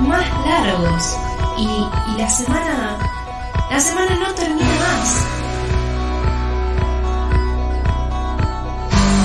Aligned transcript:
más 0.00 0.26
largos 0.46 1.16
y, 1.56 1.64
y 1.64 2.18
la 2.18 2.28
semana 2.28 2.98
la 3.70 3.80
semana 3.80 4.14
no 4.14 4.32
termina 4.34 4.66
más. 4.66 5.26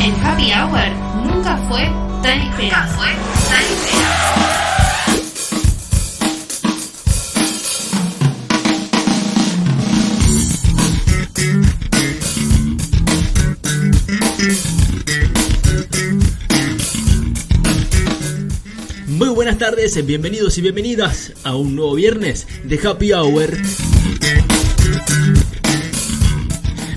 El 0.02 0.26
happy 0.26 0.52
hour 0.54 0.90
nunca 1.24 1.58
fue 1.68 1.92
tan 2.24 2.40
esperado. 2.40 2.94
fue 2.96 3.08
tan 3.50 3.62
esperado. 3.62 4.69
Tardes, 19.70 20.04
bienvenidos 20.04 20.58
y 20.58 20.64
bienvenidas 20.64 21.32
a 21.44 21.56
un 21.56 21.76
nuevo 21.76 21.94
viernes 21.94 22.48
de 22.64 22.80
Happy 22.88 23.14
Hour. 23.14 23.56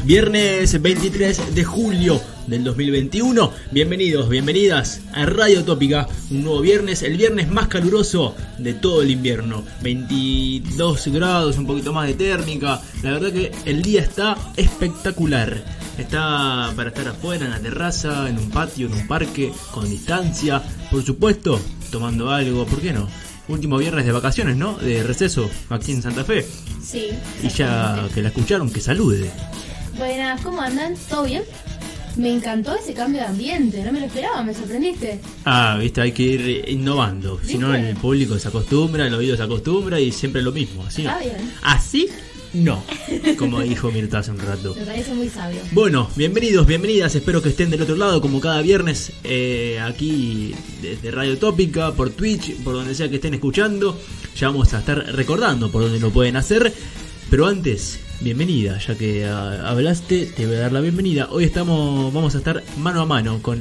Viernes 0.05 0.81
23 0.81 1.55
de 1.55 1.65
julio 1.65 2.19
del 2.47 2.65
2021. 2.65 3.53
Bienvenidos, 3.73 4.31
bienvenidas 4.31 5.03
a 5.12 5.27
Radio 5.27 5.65
Tópica. 5.65 6.09
Un 6.31 6.45
nuevo 6.45 6.62
viernes, 6.62 7.03
el 7.03 7.19
viernes 7.19 7.51
más 7.51 7.69
caluroso 7.69 8.35
de 8.57 8.73
todo 8.73 9.03
el 9.03 9.11
invierno. 9.11 9.65
22 9.83 11.09
grados, 11.09 11.59
un 11.59 11.67
poquito 11.67 11.93
más 11.93 12.07
de 12.07 12.15
térmica. 12.15 12.81
La 13.03 13.11
verdad 13.11 13.33
que 13.33 13.53
el 13.67 13.83
día 13.83 14.00
está 14.00 14.39
espectacular. 14.56 15.81
Está 15.98 16.73
para 16.75 16.89
estar 16.89 17.07
afuera, 17.09 17.45
en 17.45 17.51
la 17.51 17.59
terraza, 17.61 18.29
en 18.29 18.39
un 18.39 18.51
patio, 18.51 18.87
en 18.87 18.95
un 18.95 19.07
parque, 19.07 19.53
con 19.73 19.89
distancia. 19.89 20.62
Por 20.91 21.05
supuesto, 21.05 21.61
tomando 21.91 22.31
algo, 22.31 22.65
¿por 22.67 22.81
qué 22.81 22.93
no? 22.93 23.09
Último 23.49 23.77
viernes 23.77 24.07
de 24.07 24.12
vacaciones, 24.12 24.57
¿no? 24.57 24.77
De 24.79 25.03
receso 25.03 25.51
aquí 25.69 25.93
en 25.93 26.03
Santa 26.03 26.25
Fe. 26.25 26.47
Sí. 26.83 27.09
Y 27.43 27.49
ya 27.49 28.09
que 28.15 28.23
la 28.23 28.29
escucharon, 28.29 28.71
que 28.71 28.81
salude. 28.81 29.31
Buenas, 29.99 30.41
¿cómo 30.41 30.61
andan? 30.62 30.95
¿Todo 31.09 31.25
bien? 31.25 31.43
Me 32.17 32.31
encantó 32.33 32.75
ese 32.75 32.93
cambio 32.93 33.21
de 33.23 33.27
ambiente, 33.29 33.83
no 33.84 33.93
me 33.93 34.01
lo 34.01 34.06
esperaba, 34.06 34.43
me 34.43 34.55
sorprendiste. 34.55 35.21
Ah, 35.45 35.77
viste, 35.81 36.01
hay 36.03 36.12
que 36.12 36.23
ir 36.23 36.69
innovando. 36.69 37.41
Si 37.45 37.56
no, 37.56 37.75
el 37.75 37.97
público 37.97 38.39
se 38.39 38.49
acostumbra, 38.49 39.06
el 39.06 39.15
oído 39.15 39.37
se 39.37 39.43
acostumbra 39.43 39.99
y 39.99 40.12
siempre 40.12 40.43
lo 40.43 40.53
mismo. 40.53 40.84
Así, 40.84 41.03
Está 41.03 41.19
bien. 41.19 41.53
así 41.62 42.09
no. 42.55 42.83
Como 43.39 43.61
dijo 43.61 43.91
Mirta 43.91 44.19
hace 44.19 44.31
un 44.31 44.39
rato. 44.39 44.75
Me 44.78 44.84
parece 44.84 45.14
muy 45.14 45.28
sabio. 45.28 45.61
Bueno, 45.72 46.11
bienvenidos, 46.17 46.67
bienvenidas. 46.67 47.14
Espero 47.14 47.42
que 47.42 47.50
estén 47.50 47.70
del 47.70 47.83
otro 47.83 47.97
lado, 47.97 48.20
como 48.20 48.41
cada 48.41 48.61
viernes, 48.62 49.12
eh, 49.25 49.81
aquí 49.81 50.55
desde 50.81 51.11
Radio 51.11 51.39
Tópica, 51.39 51.92
por 51.92 52.11
Twitch, 52.11 52.56
por 52.62 52.75
donde 52.75 52.94
sea 52.94 53.09
que 53.09 53.17
estén 53.17 53.34
escuchando. 53.34 53.98
Ya 54.36 54.48
vamos 54.48 54.72
a 54.75 54.81
estar 54.81 54.98
recordando 55.14 55.70
por 55.70 55.83
dónde 55.83 56.00
lo 56.00 56.11
pueden 56.11 56.36
hacer. 56.36 56.72
Pero 57.31 57.47
antes, 57.47 57.98
bienvenida, 58.20 58.78
ya 58.78 58.94
que 58.94 59.25
ah, 59.25 59.70
hablaste, 59.70 60.27
te 60.27 60.47
voy 60.47 60.56
a 60.56 60.61
dar 60.61 60.72
la 60.72 60.81
bienvenida. 60.81 61.28
Hoy 61.31 61.44
estamos, 61.44 62.12
vamos 62.12 62.34
a 62.34 62.39
estar 62.39 62.62
mano 62.77 63.00
a 63.00 63.06
mano 63.06 63.41
con 63.41 63.59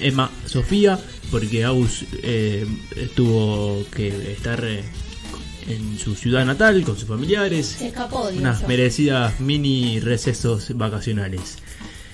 Emma 0.00 0.30
Sofía, 0.46 0.98
porque 1.30 1.64
Aus 1.64 2.04
eh, 2.22 2.66
tuvo 3.14 3.84
que 3.94 4.32
estar 4.32 4.64
eh, 4.64 4.82
en 5.68 5.98
su 5.98 6.14
ciudad 6.14 6.44
natal 6.44 6.82
con 6.84 6.96
sus 6.96 7.08
familiares. 7.08 7.66
Se 7.78 7.88
escapó, 7.88 8.28
digo 8.28 8.40
Unas 8.40 8.66
merecidas 8.68 9.40
mini 9.40 10.00
recesos 10.00 10.76
vacacionales. 10.76 11.58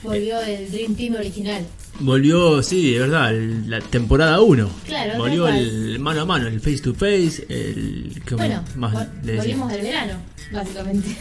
Volvió 0.02 0.40
el 0.40 0.70
Dream 0.70 0.94
Team 0.94 1.14
original. 1.16 1.66
Volvió, 1.98 2.62
sí, 2.62 2.92
de 2.94 3.00
verdad, 3.00 3.34
el- 3.34 3.68
la 3.68 3.80
temporada 3.80 4.40
1. 4.40 4.70
Claro, 4.86 5.18
Volvió 5.18 5.46
el 5.48 5.98
mano 5.98 6.22
a 6.22 6.24
mano, 6.24 6.46
el 6.46 6.58
face 6.60 6.78
to 6.78 6.94
face, 6.94 7.44
el... 7.50 8.22
¿cómo 8.26 8.38
Bueno, 8.38 8.64
más 8.76 8.94
vol- 8.94 9.08
le 9.24 9.32
decimos? 9.32 9.36
volvimos 9.68 9.72
del 9.72 9.82
verano, 9.82 10.12
básicamente. 10.52 11.16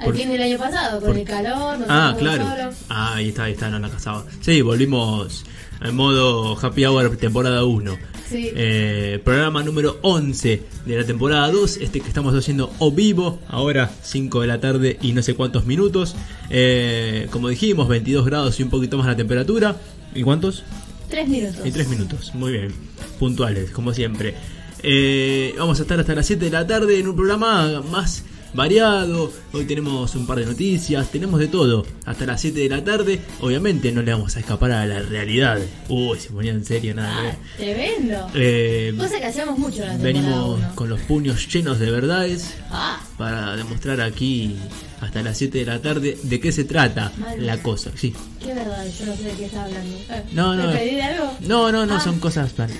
Al 0.00 0.06
Por- 0.06 0.16
fin 0.16 0.28
del 0.30 0.42
año 0.42 0.58
pasado, 0.58 1.00
con 1.00 1.10
por- 1.10 1.18
el 1.18 1.24
calor, 1.24 1.78
nos 1.78 1.88
Ah, 1.88 2.14
claro. 2.18 2.70
Ah, 2.88 3.14
ahí 3.16 3.28
está, 3.28 3.44
ahí 3.44 3.52
está, 3.52 3.70
no 3.70 3.78
la 3.78 3.88
casaba. 3.88 4.24
Sí, 4.40 4.60
volvimos 4.62 5.44
en 5.82 5.94
modo 5.94 6.58
Happy 6.60 6.84
Hour 6.84 7.16
temporada 7.16 7.64
1. 7.64 7.96
Sí. 8.28 8.50
Eh, 8.54 9.20
programa 9.22 9.62
número 9.62 9.98
11 10.02 10.62
de 10.86 10.96
la 10.96 11.04
temporada 11.04 11.50
2, 11.50 11.76
este 11.76 12.00
que 12.00 12.08
estamos 12.08 12.34
haciendo 12.34 12.72
o 12.78 12.90
vivo, 12.90 13.38
ahora 13.48 13.90
5 14.02 14.40
de 14.40 14.46
la 14.46 14.60
tarde 14.60 14.98
y 15.02 15.12
no 15.12 15.22
sé 15.22 15.34
cuántos 15.34 15.66
minutos. 15.66 16.16
Eh, 16.50 17.28
como 17.30 17.48
dijimos, 17.48 17.86
22 17.88 18.24
grados 18.24 18.58
y 18.58 18.62
un 18.62 18.70
poquito 18.70 18.96
más 18.98 19.06
la 19.06 19.16
temperatura. 19.16 19.76
¿Y 20.14 20.22
cuántos? 20.22 20.64
Tres 21.10 21.28
minutos. 21.28 21.60
Y 21.66 21.70
3 21.70 21.88
minutos, 21.88 22.34
muy 22.34 22.52
bien, 22.52 22.74
puntuales, 23.18 23.70
como 23.70 23.92
siempre. 23.92 24.34
Eh, 24.82 25.54
vamos 25.58 25.78
a 25.78 25.82
estar 25.82 26.00
hasta 26.00 26.14
las 26.14 26.26
7 26.26 26.46
de 26.46 26.50
la 26.50 26.66
tarde 26.66 26.98
en 26.98 27.08
un 27.08 27.16
programa 27.16 27.82
más 27.90 28.24
variado. 28.54 29.32
Hoy 29.52 29.64
tenemos 29.64 30.14
un 30.14 30.26
par 30.26 30.38
de 30.38 30.46
noticias, 30.46 31.10
tenemos 31.10 31.40
de 31.40 31.48
todo. 31.48 31.84
Hasta 32.06 32.24
las 32.26 32.40
7 32.40 32.60
de 32.60 32.68
la 32.68 32.84
tarde, 32.84 33.20
obviamente 33.40 33.90
no 33.92 34.02
le 34.02 34.12
vamos 34.12 34.36
a 34.36 34.40
escapar 34.40 34.72
a 34.72 34.86
la 34.86 35.00
realidad. 35.00 35.58
Uy, 35.88 36.18
se 36.18 36.30
ponía 36.30 36.52
en 36.52 36.64
serio, 36.64 36.94
nada. 36.94 37.32
Ah, 37.32 37.36
tremendo. 37.56 38.30
Eh, 38.34 38.94
Cosa 38.96 39.18
que 39.18 39.26
hacíamos 39.26 39.58
mucho 39.58 39.82
en 39.82 39.88
la 39.88 39.96
venimos 39.98 40.58
uno. 40.58 40.74
con 40.74 40.88
los 40.88 41.00
puños 41.00 41.52
llenos 41.52 41.78
de 41.78 41.90
verdades 41.90 42.54
Ah, 42.70 43.00
para 43.18 43.56
demostrar 43.56 44.00
aquí 44.00 44.56
hasta 45.00 45.22
las 45.22 45.36
7 45.36 45.58
de 45.58 45.64
la 45.66 45.82
tarde 45.82 46.16
de 46.22 46.40
qué 46.40 46.52
se 46.52 46.64
trata 46.64 47.12
la 47.38 47.58
cosa. 47.62 47.90
Sí. 47.96 48.14
qué 48.40 48.54
verdad, 48.54 48.84
yo 48.98 49.06
no 49.06 49.16
sé 49.16 49.22
de 49.24 49.32
qué 49.32 49.44
está 49.46 49.64
hablando. 49.64 49.96
Eh, 50.10 50.22
No, 50.32 50.54
no. 50.54 50.66
¿Me 50.68 50.72
perdí 50.72 50.94
de 50.96 51.02
algo? 51.02 51.32
No, 51.40 51.70
no, 51.72 51.84
no, 51.86 51.96
Ah. 51.96 52.00
son 52.00 52.18
cosas 52.20 52.52
para. 52.52 52.72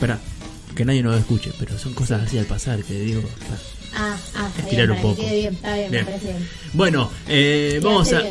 Para 0.00 0.18
que 0.74 0.84
nadie 0.84 1.02
nos 1.02 1.16
escuche, 1.18 1.52
pero 1.58 1.78
son 1.78 1.94
cosas 1.94 2.22
así 2.26 2.36
al 2.38 2.44
pasar 2.44 2.82
que 2.82 2.92
digo. 3.00 3.22
Ah, 3.98 4.16
ah, 4.34 4.50
Estirar 4.58 4.86
bien, 4.88 4.90
un 4.90 5.02
poco. 5.02 5.16
que 5.16 5.22
quede 5.22 5.38
bien, 5.40 5.54
está 5.54 5.74
bien, 5.74 5.90
Bien. 5.90 6.04
me 6.04 6.10
parece 6.10 6.26
bien. 6.32 6.48
Bueno, 6.74 7.10
eh, 7.28 7.80
vamos 7.82 8.12
a. 8.12 8.22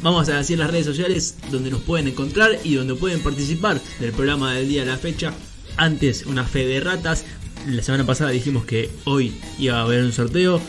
Vamos 0.00 0.28
a 0.30 0.38
decir 0.38 0.58
las 0.58 0.70
redes 0.70 0.86
sociales 0.86 1.36
donde 1.50 1.70
nos 1.70 1.82
pueden 1.82 2.08
encontrar 2.08 2.58
y 2.64 2.74
donde 2.74 2.94
pueden 2.94 3.20
participar 3.22 3.78
del 4.00 4.12
programa 4.12 4.54
del 4.54 4.68
día 4.68 4.84
de 4.84 4.90
la 4.90 4.96
fecha. 4.96 5.32
Antes, 5.76 6.24
una 6.26 6.44
fe 6.44 6.66
de 6.66 6.80
ratas. 6.80 7.24
La 7.68 7.82
semana 7.82 8.04
pasada 8.06 8.30
dijimos 8.30 8.64
que 8.64 8.90
hoy 9.04 9.34
iba 9.58 9.78
a 9.78 9.82
haber 9.82 10.02
un 10.02 10.12
sorteo. 10.12 10.60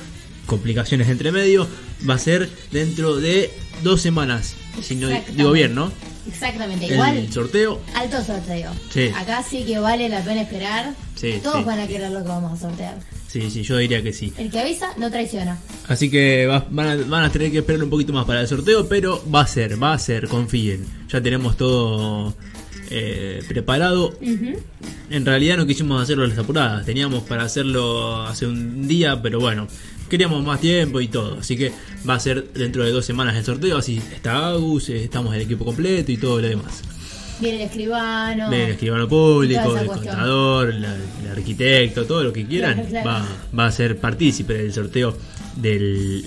Complicaciones 0.45 1.07
entre 1.07 1.31
medio. 1.31 1.67
Va 2.07 2.15
a 2.15 2.19
ser 2.19 2.49
dentro 2.71 3.15
de 3.15 3.49
dos 3.81 4.01
semanas. 4.01 4.55
Si 4.81 4.95
no 4.95 5.07
digo 5.07 5.51
bien, 5.53 5.73
¿no? 5.73 5.89
Exactamente, 6.27 6.85
igual. 6.87 7.17
El 7.17 7.31
sorteo. 7.31 7.79
Alto 7.95 8.23
sorteo. 8.23 8.71
Sí. 8.93 9.09
Acá 9.15 9.41
sí 9.41 9.63
que 9.63 9.79
vale 9.79 10.09
la 10.09 10.21
pena 10.23 10.41
esperar. 10.41 10.93
Sí, 11.15 11.39
Todos 11.41 11.59
sí. 11.59 11.63
van 11.63 11.79
a 11.79 11.87
querer 11.87 12.11
lo 12.11 12.21
que 12.21 12.27
vamos 12.27 12.51
a 12.59 12.61
sortear. 12.61 12.97
Sí, 13.33 13.49
sí, 13.49 13.63
yo 13.63 13.77
diría 13.77 14.03
que 14.03 14.13
sí. 14.13 14.31
El 14.38 14.51
que 14.51 14.59
avisa 14.59 14.89
no 14.99 15.09
traiciona. 15.09 15.57
Así 15.88 16.11
que 16.11 16.45
va- 16.45 16.67
van, 16.69 16.88
a, 16.88 16.95
van 17.03 17.23
a 17.23 17.31
tener 17.31 17.51
que 17.51 17.57
esperar 17.57 17.83
un 17.83 17.89
poquito 17.89 18.13
más 18.13 18.25
para 18.25 18.41
el 18.41 18.47
sorteo, 18.47 18.88
pero 18.88 19.23
va 19.33 19.41
a 19.41 19.47
ser, 19.47 19.81
va 19.81 19.94
a 19.94 19.97
ser, 19.97 20.27
confíen. 20.27 20.85
Ya 21.09 21.19
tenemos 21.19 21.57
todo 21.57 22.35
eh, 22.91 23.41
preparado. 23.47 24.13
En 25.09 25.25
realidad 25.25 25.57
no 25.57 25.66
quisimos 25.66 25.99
hacerlo 25.99 26.25
a 26.25 26.27
las 26.27 26.38
apuradas, 26.38 26.85
teníamos 26.85 27.23
para 27.23 27.43
hacerlo 27.43 28.22
hace 28.22 28.45
un 28.45 28.88
día, 28.88 29.19
pero 29.23 29.39
bueno, 29.39 29.67
queríamos 30.11 30.43
más 30.45 30.61
tiempo 30.61 31.01
y 31.01 31.07
todo. 31.07 31.39
Así 31.39 31.57
que 31.57 31.72
va 32.07 32.13
a 32.13 32.19
ser 32.19 32.53
dentro 32.53 32.83
de 32.85 32.91
dos 32.91 33.03
semanas 33.03 33.35
el 33.35 33.43
sorteo, 33.43 33.77
así 33.79 33.97
está 34.13 34.49
Agus, 34.49 34.89
estamos 34.89 35.33
el 35.33 35.41
equipo 35.41 35.66
completo 35.66 36.11
y 36.11 36.17
todo 36.17 36.39
lo 36.39 36.47
demás. 36.47 36.83
Viene 37.39 37.57
el 37.57 37.63
escribano. 37.69 38.49
Del 38.49 38.71
escribano 38.71 39.07
público, 39.07 39.61
el 39.77 39.85
cuestión. 39.88 40.13
contador, 40.16 40.73
la- 40.75 40.95
el 41.23 41.29
arquitecto, 41.31 42.05
todo 42.05 42.23
lo 42.23 42.31
que 42.33 42.45
quieran, 42.45 42.73
Claro, 42.85 42.89
claro. 42.89 43.07
Va, 43.09 43.28
va 43.59 43.66
a 43.67 43.72
ser 43.72 43.97
partícipe 43.97 44.53
del 44.53 44.72
sorteo 44.73 45.17
del 45.55 46.25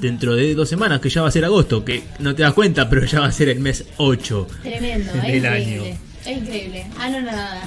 dentro 0.00 0.34
de 0.34 0.54
dos 0.54 0.68
semanas, 0.68 1.00
que 1.00 1.08
ya 1.10 1.22
va 1.22 1.28
a 1.28 1.30
ser 1.30 1.44
agosto, 1.44 1.84
que 1.84 2.02
no 2.18 2.34
te 2.34 2.42
das 2.42 2.52
cuenta, 2.54 2.88
pero 2.90 3.04
ya 3.06 3.20
va 3.20 3.26
a 3.26 3.32
ser 3.32 3.48
el 3.50 3.60
mes 3.60 3.84
8 3.98 4.48
Tremendo, 4.62 5.10
es 5.12 5.22
del 5.22 5.36
increíble. 5.36 5.48
año. 5.48 5.82
Es 6.26 6.36
increíble. 6.38 6.86
Ah, 6.98 7.08
no, 7.08 7.20
nada. 7.22 7.62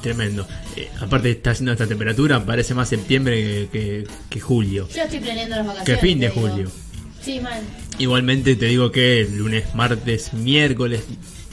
Tremendo. 0.00 0.46
Eh, 0.76 0.88
aparte 1.00 1.30
está 1.32 1.50
haciendo 1.50 1.72
esta 1.72 1.86
temperatura, 1.86 2.44
parece 2.44 2.74
más 2.74 2.88
septiembre 2.88 3.36
que, 3.42 3.68
que- 3.72 4.06
que 4.30 4.40
julio. 4.40 4.88
Yo 4.94 5.02
estoy 5.02 5.18
planeando 5.18 5.56
las 5.56 5.66
vacaciones. 5.66 6.00
Que 6.00 6.06
fin 6.06 6.20
de 6.20 6.28
digo. 6.30 6.40
julio. 6.48 6.70
Sí, 7.20 7.40
mal. 7.40 7.60
Igualmente 7.98 8.54
te 8.56 8.66
digo 8.66 8.90
que 8.92 9.28
lunes, 9.30 9.74
martes, 9.74 10.32
miércoles, 10.32 11.02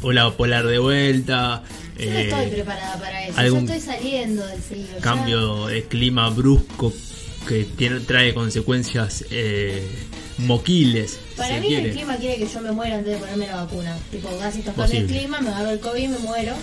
ola 0.02 0.32
polar 0.32 0.66
de 0.68 0.80
vuelta. 0.80 1.64
Yo 1.98 2.06
no 2.06 2.12
eh, 2.12 2.30
estoy 2.30 2.52
preparada 2.52 3.00
para 3.00 3.26
eso. 3.28 3.40
algún 3.40 3.68
Yo 3.68 3.74
estoy 3.74 3.96
saliendo 3.96 4.46
del 4.46 4.62
frío. 4.62 4.86
ya. 4.96 5.02
cambio 5.02 5.68
de 5.68 5.84
clima 5.84 6.30
brusco 6.30 6.94
que 7.48 7.64
tiene, 7.64 8.00
trae 8.02 8.34
consecuencias 8.34 9.26
eh, 9.32 9.88
moquiles. 10.40 11.20
Para 11.36 11.56
si 11.56 11.62
mí 11.62 11.68
quiere. 11.68 11.90
el 11.90 11.96
clima 11.96 12.18
quiere 12.18 12.38
que 12.38 12.48
yo 12.48 12.62
me 12.62 12.72
muera 12.72 12.98
antes 12.98 13.14
de 13.14 13.20
ponerme 13.20 13.48
la 13.48 13.56
vacuna. 13.58 13.98
Tipo, 14.12 14.30
casi 14.38 14.62
tocarme 14.62 14.98
el 14.98 15.08
clima, 15.08 15.42
me 15.42 15.50
agarro 15.50 15.72
el 15.72 15.80
COVID, 15.80 16.10
me 16.10 16.18
muero 16.20 16.54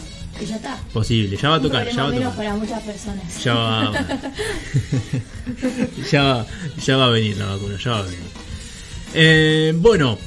y 0.40 0.46
ya 0.46 0.56
está. 0.56 0.76
Posible, 0.92 1.36
ya 1.36 1.48
va 1.48 1.56
a 1.56 1.60
tocar, 1.60 1.88
ya 1.88 2.02
va 2.02 2.08
a 2.08 2.12
tocar. 2.12 2.36
para 2.36 2.54
muchas 2.54 2.82
personas. 2.82 3.44
Ya 3.44 3.54
va, 3.54 3.92
ya 6.10 6.22
va, 6.22 6.46
ya 6.84 6.96
va 6.96 7.06
a 7.06 7.10
venir 7.10 7.36
la 7.36 7.46
vacuna, 7.46 7.76
ya 7.82 7.90
va 7.90 7.98
a 7.98 8.02
venir. 8.02 8.18
Eh, 9.14 9.72
bueno, 9.76 10.18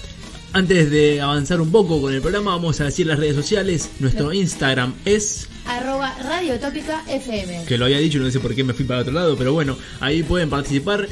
antes 0.57 0.89
de 0.89 1.21
avanzar 1.21 1.62
un 1.62 1.71
poco 1.71 2.01
con 2.01 2.13
el 2.13 2.21
programa, 2.21 2.51
vamos 2.51 2.81
a 2.81 2.86
decir 2.86 3.06
las 3.06 3.19
redes 3.19 3.36
sociales. 3.36 3.89
Nuestro 4.00 4.33
Instagram 4.33 4.95
es 5.06 5.48
arroba 5.65 6.15
FM. 7.07 7.65
Que 7.65 7.77
lo 7.77 7.86
había 7.86 8.00
dicho, 8.00 8.18
no 8.19 8.30
sé 8.31 8.39
por 8.39 8.56
qué 8.56 8.63
me 8.63 8.74
fui 8.74 8.86
para 8.86 9.01
otro 9.01 9.13
lado, 9.13 9.38
pero 9.38 9.54
bueno, 9.54 9.77
ahí 10.00 10.24
pueden 10.24 10.50
participar 10.50 11.07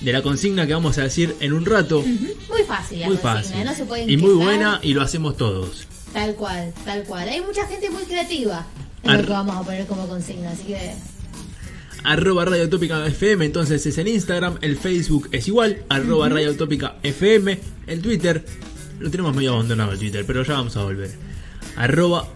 de 0.00 0.12
la 0.12 0.22
consigna 0.22 0.66
que 0.66 0.72
vamos 0.72 0.96
a 0.98 1.02
decir 1.02 1.34
en 1.40 1.52
un 1.52 1.66
rato. 1.66 2.02
Muy 2.02 2.62
fácil, 2.66 3.00
la 3.00 3.06
Muy 3.08 3.16
consigna, 3.18 3.42
fácil. 3.42 3.64
no 3.64 3.74
se 3.74 3.84
pueden 3.84 4.08
y 4.08 4.16
muy 4.16 4.34
buena 4.34 4.80
y 4.82 4.94
lo 4.94 5.02
hacemos 5.02 5.36
todos. 5.36 5.86
Tal 6.14 6.34
cual, 6.34 6.72
tal 6.86 7.02
cual. 7.04 7.28
Hay 7.28 7.42
mucha 7.42 7.66
gente 7.66 7.90
muy 7.90 8.04
creativa 8.04 8.66
en 9.04 9.10
Ar- 9.10 9.20
lo 9.20 9.26
que 9.26 9.32
vamos 9.32 9.56
a 9.56 9.62
poner 9.64 9.86
como 9.86 10.08
consigna, 10.08 10.50
así 10.52 10.62
que 10.64 10.92
Arroba 12.04 12.44
Radio 12.44 12.68
Tópica 12.70 13.04
FM, 13.06 13.44
entonces 13.44 13.84
es 13.84 13.98
en 13.98 14.06
Instagram, 14.08 14.56
el 14.62 14.78
Facebook 14.78 15.28
es 15.32 15.48
igual, 15.48 15.82
arroba 15.88 16.28
Radio 16.28 16.56
Tópica 16.56 16.94
FM, 17.02 17.58
el 17.88 18.00
Twitter, 18.00 18.44
lo 18.98 19.10
tenemos 19.10 19.34
medio 19.34 19.54
abandonado 19.54 19.92
el 19.92 19.98
Twitter, 19.98 20.24
pero 20.26 20.42
ya 20.44 20.54
vamos 20.54 20.76
a 20.76 20.82
volver. 20.84 21.10
Arroba 21.76 22.26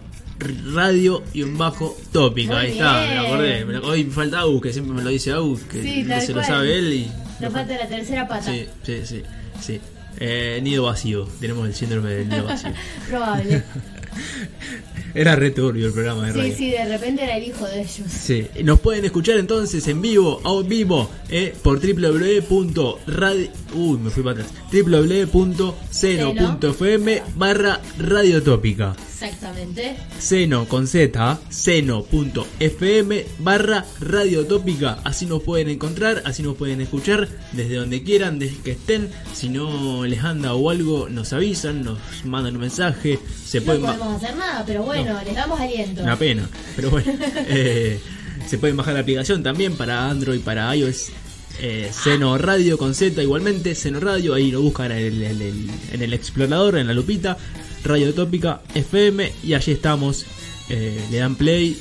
Radio 0.74 1.22
y 1.32 1.42
un 1.42 1.56
bajo 1.56 1.96
tópica, 2.12 2.54
Muy 2.54 2.62
ahí 2.66 2.72
está, 2.72 2.92
me 3.00 3.06
lo 3.06 3.12
bien. 3.22 3.26
acordé. 3.26 3.64
Me 3.64 3.72
lo- 3.74 3.86
hoy 3.86 4.04
me 4.04 4.12
falta 4.12 4.40
Agus, 4.40 4.62
que 4.62 4.72
siempre 4.72 4.94
me 4.94 5.02
lo 5.02 5.10
dice 5.10 5.30
Agus, 5.32 5.60
que 5.62 5.82
Sí, 5.82 6.04
tal 6.08 6.20
se 6.20 6.28
lo 6.28 6.34
cual. 6.34 6.46
sabe 6.46 6.78
él 6.78 6.92
y. 6.92 7.12
nos 7.40 7.52
falta 7.52 7.74
la 7.76 7.88
tercera 7.88 8.26
pata. 8.28 8.50
Sí, 8.52 8.66
sí, 8.84 9.00
sí, 9.04 9.22
sí. 9.60 9.80
Eh, 10.18 10.60
nido 10.62 10.84
vacío, 10.84 11.28
tenemos 11.40 11.66
el 11.66 11.74
síndrome 11.74 12.10
del 12.10 12.28
nido 12.28 12.44
vacío. 12.44 12.70
Probable. 13.08 13.62
Era 15.14 15.36
re 15.36 15.50
turbio 15.50 15.88
el 15.88 15.92
programa 15.92 16.26
de 16.26 16.32
radio. 16.32 16.52
Sí, 16.52 16.58
sí, 16.58 16.70
de 16.70 16.86
repente 16.86 17.22
era 17.22 17.36
el 17.36 17.44
hijo 17.44 17.66
de 17.66 17.82
ellos. 17.82 18.00
Sí, 18.08 18.46
nos 18.64 18.80
pueden 18.80 19.04
escuchar 19.04 19.36
entonces 19.36 19.86
en 19.88 20.00
vivo, 20.00 20.40
a 20.42 20.62
vivo, 20.66 21.10
eh, 21.28 21.54
por 21.62 21.78
www.radio... 21.80 23.50
Uy, 23.74 23.98
me 23.98 24.08
fui 24.10 24.22
para 24.22 24.42
atrás. 24.42 24.54
www.seno.fm 24.72 25.72
barra 27.36 27.82
radiotópica. 27.98 28.96
Exactamente. 29.22 29.96
Seno 30.19 30.66
con 30.66 30.86
Z, 30.86 31.38
seno.fm 31.50 33.26
barra 33.38 33.84
radiotópica. 34.00 34.98
Así 35.04 35.26
nos 35.26 35.42
pueden 35.42 35.69
encontrar, 35.69 36.22
así 36.24 36.42
nos 36.42 36.56
pueden 36.56 36.80
escuchar 36.80 37.28
desde 37.52 37.76
donde 37.76 38.02
quieran, 38.02 38.38
desde 38.38 38.58
que 38.58 38.72
estén. 38.72 39.10
Si 39.34 39.48
no 39.48 40.04
les 40.04 40.22
anda 40.22 40.54
o 40.54 40.70
algo, 40.70 41.08
nos 41.08 41.32
avisan, 41.32 41.82
nos 41.84 41.98
mandan 42.24 42.54
un 42.54 42.60
mensaje. 42.62 43.19
Se 43.44 43.60
No 43.60 43.66
pueden 43.66 43.82
podemos 43.82 44.22
hacer 44.22 44.36
nada, 44.36 44.64
pero 44.66 44.82
bueno, 44.82 45.19
les 45.24 45.34
damos 45.34 45.60
aliento. 45.60 46.02
una 46.02 46.16
pena, 46.19 46.48
pero 46.76 46.90
bueno. 46.90 47.12
eh, 47.48 48.00
se 48.46 48.58
pueden 48.58 48.76
bajar 48.76 48.94
la 48.94 49.00
aplicación 49.00 49.42
también 49.42 49.76
para 49.76 50.08
Android, 50.10 50.40
para 50.40 50.74
iOS. 50.74 51.10
Eh, 51.60 51.90
Seno 51.92 52.38
Radio 52.38 52.78
con 52.78 52.94
Z 52.94 53.22
igualmente, 53.22 53.74
Seno 53.74 54.00
Radio, 54.00 54.32
ahí 54.34 54.50
lo 54.50 54.62
buscan 54.62 54.90
en 54.90 54.98
el, 54.98 55.22
en 55.22 55.42
el- 55.42 55.70
en 55.92 56.02
el 56.02 56.12
explorador, 56.14 56.78
en 56.78 56.86
la 56.86 56.94
lupita, 56.94 57.36
Radio 57.84 58.12
Tópica 58.14 58.61
FM 58.75 59.32
y 59.43 59.55
allí 59.55 59.73
estamos. 59.73 60.25
Eh, 60.69 61.00
le 61.11 61.19
dan 61.19 61.34
play 61.37 61.76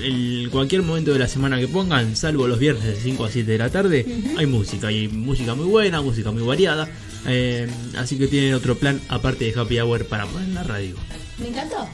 en 0.00 0.48
cualquier 0.50 0.82
momento 0.82 1.12
de 1.12 1.18
la 1.18 1.28
semana 1.28 1.58
que 1.58 1.66
pongan, 1.66 2.14
salvo 2.16 2.46
los 2.46 2.58
viernes 2.58 2.84
de 2.84 2.96
5 2.96 3.24
a 3.24 3.30
7 3.30 3.50
de 3.50 3.58
la 3.58 3.68
tarde, 3.70 4.06
hay 4.36 4.46
música, 4.46 4.88
hay 4.88 5.08
música 5.08 5.54
muy 5.56 5.66
buena, 5.66 6.00
música 6.02 6.30
muy 6.30 6.42
variada. 6.42 6.88
eh, 7.26 7.68
así 7.96 8.16
que 8.16 8.28
tienen 8.28 8.54
otro 8.54 8.76
plan 8.76 9.00
aparte 9.08 9.44
de 9.50 9.58
Happy 9.58 9.78
Hour 9.80 10.04
para 10.06 10.26
poner 10.26 10.48
en 10.48 10.54
la 10.54 10.62
radio. 10.62 10.94
Me 11.40 11.48
encantó, 11.48 11.88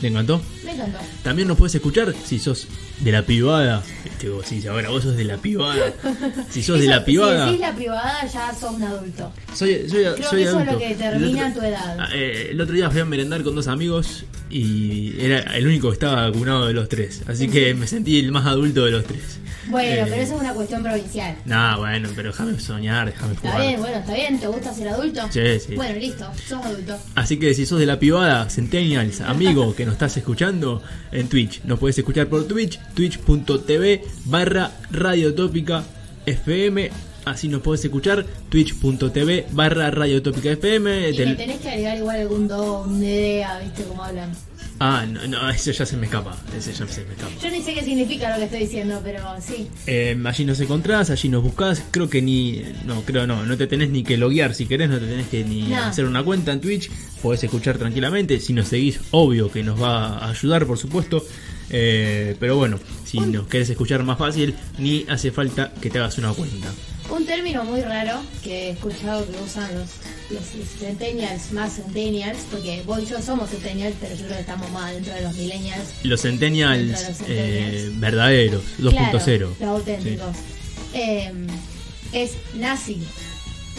¿Te 0.00 0.06
encantó? 0.06 0.40
me 0.64 0.72
encantó. 0.72 0.98
También 1.24 1.48
nos 1.48 1.58
puedes 1.58 1.74
escuchar 1.74 2.14
si 2.24 2.38
sos 2.38 2.68
de 3.00 3.10
la 3.12 3.22
privada. 3.22 3.82
Vos 4.26 4.46
sí, 4.46 4.66
ahora 4.66 4.88
vos 4.90 5.02
sos 5.02 5.16
de 5.16 5.24
la 5.24 5.36
privada. 5.36 5.92
Si 6.50 6.62
sos 6.62 6.80
de 6.80 6.86
la 6.86 7.04
privada. 7.04 7.44
Si 7.44 7.52
decís 7.52 7.60
la 7.60 7.74
privada, 7.74 8.26
ya 8.26 8.54
sos 8.54 8.72
un 8.74 8.82
adulto. 8.82 9.32
Soy, 9.54 9.88
soy, 9.88 10.02
Creo 10.04 10.16
soy 10.28 10.42
que 10.42 10.48
eso 10.48 10.60
es 10.60 10.66
lo 10.72 10.78
que 10.78 10.88
determina 10.88 11.48
otro- 11.48 11.60
tu 11.60 11.66
edad. 11.68 11.96
Ah, 12.00 12.08
eh, 12.14 12.48
el 12.50 12.60
otro 12.60 12.74
día 12.74 12.90
fui 12.90 13.00
a 13.00 13.04
merendar 13.04 13.42
con 13.42 13.54
dos 13.54 13.68
amigos 13.68 14.24
y 14.50 15.14
era 15.20 15.40
el 15.56 15.66
único 15.66 15.88
que 15.88 15.94
estaba 15.94 16.28
vacunado 16.30 16.66
de 16.66 16.72
los 16.72 16.88
tres. 16.88 17.22
Así 17.26 17.48
que 17.48 17.74
me 17.74 17.86
sentí 17.86 18.18
el 18.18 18.32
más 18.32 18.46
adulto 18.46 18.84
de 18.84 18.90
los 18.90 19.04
tres. 19.04 19.38
Bueno, 19.68 19.90
Eh, 20.02 20.06
pero 20.08 20.22
eso 20.22 20.34
es 20.36 20.40
una 20.40 20.54
cuestión 20.54 20.82
provincial. 20.82 21.36
Nah, 21.44 21.76
bueno, 21.76 22.08
pero 22.16 22.30
déjame 22.30 22.58
soñar, 22.58 23.04
déjame 23.12 23.34
Está 23.34 23.50
jugar. 23.50 23.66
bien, 23.66 23.80
bueno, 23.80 23.98
está 23.98 24.14
bien, 24.14 24.40
¿te 24.40 24.46
gusta 24.46 24.72
ser 24.72 24.88
adulto? 24.88 25.20
Sí, 25.30 25.40
sí. 25.60 25.74
Bueno, 25.76 25.98
listo, 25.98 26.26
sos 26.48 26.64
adulto. 26.64 26.96
Así 27.14 27.38
que 27.38 27.52
si 27.52 27.66
sos 27.66 27.78
de 27.78 27.84
la 27.84 27.98
privada, 27.98 28.48
Centennials, 28.48 29.20
amigo 29.20 29.74
que 29.76 29.84
nos 29.84 29.92
estás 29.92 30.16
escuchando 30.16 30.82
en 31.12 31.28
Twitch, 31.28 31.60
nos 31.64 31.78
puedes 31.78 31.98
escuchar 31.98 32.28
por 32.28 32.48
Twitch, 32.48 32.80
twitch.tv 32.94 34.02
barra 34.24 34.72
radiotópica 34.90 35.84
FM. 36.26 36.90
Así 37.24 37.48
nos 37.48 37.60
podés 37.60 37.84
escuchar, 37.84 38.24
twitch.tv 38.48 39.46
barra 39.52 39.90
radiotópica 39.90 40.50
FM. 40.52 41.10
Y 41.10 41.12
le 41.16 41.34
tenés 41.34 41.60
que 41.60 41.68
agregar 41.68 41.98
igual 41.98 42.20
algún 42.20 42.48
do, 42.48 42.82
una 42.84 43.04
idea, 43.04 43.58
¿viste 43.60 43.82
cómo 43.84 44.02
hablan? 44.02 44.32
Ah, 44.80 45.04
no, 45.10 45.26
no, 45.26 45.50
eso 45.50 45.72
ya 45.72 45.84
se 45.84 45.96
me 45.96 46.06
escapa. 46.06 46.36
Ese 46.56 46.72
ya 46.72 46.86
se 46.86 47.04
me 47.04 47.12
escapa. 47.12 47.32
Yo 47.42 47.50
ni 47.50 47.60
sé 47.62 47.74
qué 47.74 47.82
significa 47.82 48.30
lo 48.30 48.36
que 48.36 48.44
estoy 48.44 48.60
diciendo, 48.60 49.00
pero 49.02 49.20
sí. 49.40 49.68
Eh, 49.88 50.16
allí 50.24 50.44
nos 50.44 50.60
encontrás, 50.60 51.10
allí 51.10 51.28
nos 51.28 51.42
buscás. 51.42 51.82
Creo 51.90 52.08
que 52.08 52.22
ni. 52.22 52.62
No, 52.86 53.02
creo 53.02 53.26
no. 53.26 53.44
No 53.44 53.56
te 53.56 53.66
tenés 53.66 53.90
ni 53.90 54.04
que 54.04 54.16
loguear. 54.16 54.54
Si 54.54 54.66
querés, 54.66 54.88
no 54.88 54.98
te 55.00 55.06
tenés 55.06 55.26
que 55.26 55.42
ni 55.44 55.62
No. 55.62 55.82
hacer 55.82 56.04
una 56.04 56.22
cuenta 56.22 56.52
en 56.52 56.60
Twitch. 56.60 56.90
Podés 57.20 57.42
escuchar 57.42 57.76
tranquilamente. 57.76 58.38
Si 58.38 58.52
nos 58.52 58.68
seguís, 58.68 59.00
obvio 59.10 59.50
que 59.50 59.64
nos 59.64 59.82
va 59.82 60.18
a 60.18 60.30
ayudar, 60.30 60.64
por 60.64 60.78
supuesto. 60.78 61.24
Eh, 61.70 62.36
pero 62.40 62.56
bueno, 62.56 62.78
si 63.04 63.20
nos 63.20 63.46
querés 63.46 63.68
escuchar 63.70 64.02
más 64.02 64.18
fácil, 64.18 64.54
ni 64.78 65.04
hace 65.08 65.30
falta 65.30 65.72
que 65.80 65.90
te 65.90 65.98
hagas 65.98 66.18
una 66.18 66.32
cuenta. 66.32 66.68
Un 67.10 67.24
término 67.24 67.64
muy 67.64 67.80
raro 67.80 68.20
que 68.44 68.68
he 68.68 68.70
escuchado 68.70 69.26
que 69.26 69.36
usan 69.42 69.70
los, 69.74 69.88
los 70.30 70.44
centennials 70.78 71.52
más 71.52 71.76
centennials, 71.76 72.38
porque 72.50 72.82
vos 72.84 73.00
y 73.02 73.06
yo 73.06 73.20
somos 73.22 73.48
centennials, 73.50 73.96
pero 74.00 74.14
yo 74.14 74.24
creo 74.24 74.34
que 74.36 74.40
estamos 74.40 74.70
más 74.72 74.92
dentro 74.92 75.14
de 75.14 75.22
los 75.22 75.34
millennials. 75.36 75.84
Los 76.02 76.20
Centennials, 76.22 76.86
los 76.90 77.00
eh, 77.00 77.14
Centennials. 77.14 78.00
verdaderos, 78.00 78.62
2.0. 78.78 79.20
Claro, 79.22 79.48
los 79.58 79.68
auténticos. 79.68 80.36
Eh, 80.94 81.32
es 82.12 82.32
nazi, 82.54 82.98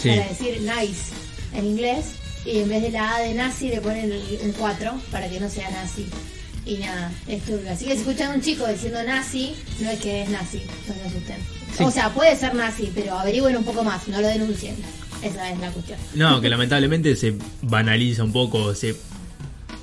Sí. 0.02 0.10
para 0.10 0.28
decir 0.30 0.62
nice 0.62 1.12
en 1.54 1.66
inglés, 1.66 2.06
y 2.46 2.60
en 2.60 2.70
vez 2.70 2.82
de 2.82 2.92
la 2.92 3.16
A 3.16 3.20
de 3.20 3.34
nazi 3.34 3.70
le 3.70 3.82
ponen 3.82 4.12
el- 4.12 4.40
un 4.44 4.52
4 4.54 4.94
para 5.12 5.30
que 5.30 5.40
no 5.40 5.50
sea 5.50 5.70
nazi. 5.72 6.08
Y 6.66 6.78
nada, 6.78 7.12
es 7.28 7.42
turbio. 7.44 7.72
Así 7.72 7.86
que 7.86 7.94
si 7.94 8.00
escuchan 8.02 8.32
a 8.32 8.36
un 8.36 8.42
chico 8.42 8.68
diciendo 8.68 9.02
nazi, 9.04 9.54
no 9.80 9.90
es 9.90 10.00
que 10.00 10.22
es 10.24 10.30
nazi, 10.30 10.62
no 10.88 10.94
se 10.94 11.02
asusten. 11.02 11.38
Sí. 11.78 11.84
O 11.84 11.92
sea, 11.92 12.10
puede 12.14 12.36
ser 12.36 12.54
nazi, 12.56 12.92
pero 12.94 13.18
averigüen 13.18 13.56
un 13.58 13.64
poco 13.64 13.84
más, 13.84 14.08
no 14.08 14.22
lo 14.22 14.28
denuncien. 14.28 14.76
Esa 15.24 15.50
es 15.52 15.60
la 15.60 15.70
cuestión. 15.72 15.98
No, 16.16 16.40
que 16.42 16.50
lamentablemente 16.50 17.16
se 17.16 17.34
banaliza 17.62 18.24
un 18.24 18.32
poco, 18.32 18.74
se, 18.76 18.96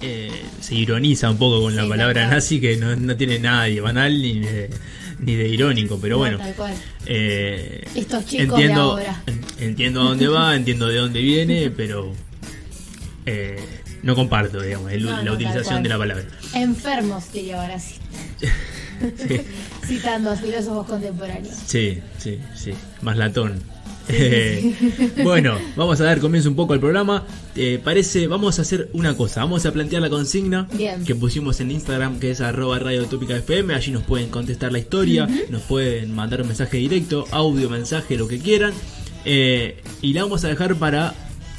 eh, 0.01 0.31
se 0.61 0.75
ironiza 0.75 1.31
un 1.31 1.37
poco 1.39 1.61
con 1.63 1.75
la 1.77 1.87
palabra 1.89 2.27
nazi 2.29 2.61
que 2.61 2.77
no, 2.77 2.95
no 2.97 3.17
tiene 3.17 3.39
nada 3.39 3.65
de 3.65 3.81
banal 3.81 4.21
ni 4.23 4.41
de, 4.41 4.71
ni 5.21 5.35
de 5.35 5.49
irónico, 5.49 5.99
pero 6.01 6.15
No, 6.15 6.19
bueno. 6.21 6.39
tal 6.39 6.55
cual. 6.55 6.75
eh, 7.07 7.85
Estos 7.95 8.25
chicos 8.27 8.39
de 8.39 8.43
entiendo, 8.65 8.81
ahora. 8.83 9.23
entiendo 9.59 10.01
a 10.01 10.05
dónde 10.05 10.29
va, 10.29 10.55
entiendo 10.57 10.87
de 10.89 10.97
dónde 10.99 11.21
viene, 11.21 11.71
pero 11.71 12.13
eh, 13.27 13.59
no 14.07 14.15
comparto, 14.15 14.61
digamos, 14.63 14.91
el- 14.93 15.05
No, 15.05 15.17
no, 15.19 15.23
la 15.23 15.33
utilización 15.33 15.83
de 15.83 15.89
la 15.89 15.99
palabra. 15.99 16.25
Enfermos, 16.55 17.33
diría 17.33 17.61
ahora 17.61 17.79
sí. 17.79 17.97
Sí, 19.01 19.41
Citando 19.87 20.31
a 20.31 20.37
filósofos 20.37 20.87
contemporáneos. 20.87 21.55
sí, 21.67 22.01
sí, 22.19 22.39
sí, 22.55 22.73
más 23.03 23.17
latón. 23.17 23.61
Eh, 24.09 24.73
bueno, 25.25 25.59
vamos 25.75 26.01
a 26.01 26.05
dar 26.05 26.21
comienzo 26.21 26.49
un 26.49 26.55
poco 26.55 26.73
al 26.75 26.79
programa. 26.81 27.25
Eh, 27.57 27.81
parece, 27.83 28.29
vamos 28.29 28.59
a 28.59 28.63
hacer 28.63 28.89
una 28.93 29.17
cosa. 29.17 29.41
Vamos 29.41 29.67
a 29.67 29.73
plantear 29.73 30.01
la 30.01 30.09
consigna 30.09 30.69
Bien. 30.73 31.05
que 31.05 31.15
pusimos 31.17 31.61
en 31.61 31.73
Instagram, 31.73 32.21
que 32.21 32.31
es 32.31 32.41
arroba 32.41 32.79
radio 32.79 33.05
tópica 33.07 33.37
FM. 33.37 33.75
Allí 33.75 33.91
nos 33.91 34.05
pueden 34.05 34.29
contestar 34.29 34.71
la 34.71 34.79
historia, 34.79 35.29
nos 35.51 35.63
pueden 35.63 36.15
mandar 36.15 36.41
un 36.43 36.47
mensaje 36.47 36.77
directo, 36.77 37.27
audio, 37.33 37.69
mensaje, 37.69 38.17
lo 38.17 38.29
que 38.29 38.39
quieran. 38.39 38.73
Eh, 39.25 39.83
y 40.03 40.13
la 40.13 40.23
vamos 40.23 40.45
a 40.45 40.49
dejar 40.49 40.77
para 40.77 41.13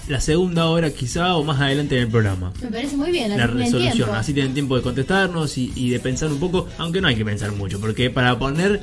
la 0.08 0.22
segunda 0.22 0.68
hora 0.68 0.90
quizá 0.92 1.36
o 1.36 1.44
más 1.44 1.60
adelante 1.60 1.96
en 1.96 2.04
el 2.04 2.08
programa. 2.10 2.54
Me 2.62 2.70
parece 2.70 2.96
muy 2.96 3.12
bien, 3.12 3.36
La 3.38 3.48
resolución, 3.48 4.10
así 4.16 4.34
tienen 4.34 4.54
tiempo 4.54 4.76
de 4.76 4.82
contestarnos 4.82 5.58
y, 5.58 5.72
y 5.76 5.90
de 5.90 6.00
pensar 6.00 6.32
un 6.32 6.40
poco, 6.40 6.68
aunque 6.78 7.02
no 7.02 7.08
hay 7.08 7.16
que 7.16 7.26
pensar 7.26 7.52
mucho, 7.52 7.80
porque 7.80 8.10
para 8.10 8.38
poner 8.38 8.82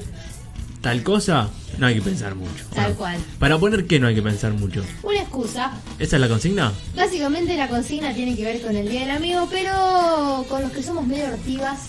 tal 0.85 1.03
cosa 1.03 1.49
no 1.79 1.87
hay 1.87 1.95
que 1.95 2.03
pensar 2.03 2.35
mucho. 2.35 2.65
¿o 2.71 2.75
Tal 2.75 2.95
cual. 2.95 3.19
Para 3.39 3.59
poner 3.59 3.87
qué 3.87 3.99
no 3.99 4.07
hay 4.07 4.15
que 4.15 4.23
pensar 4.23 4.53
mucho. 4.53 4.85
Una 5.03 5.21
excusa. 5.21 5.73
¿Esa 5.99 6.17
es 6.17 6.21
la 6.21 6.29
consigna? 6.29 6.73
Básicamente 6.95 7.57
la 7.57 7.69
consigna 7.69 8.13
tiene 8.13 8.37
que 8.37 8.45
ver 8.45 8.61
con 8.61 8.77
el 8.77 8.89
Día 8.89 9.01
del 9.01 9.11
Amigo, 9.13 9.49
pero 9.51 10.45
con 10.49 10.61
los 10.61 10.73
que 10.73 10.83
somos 10.83 11.07
medio 11.07 11.25
ortivas, 11.25 11.87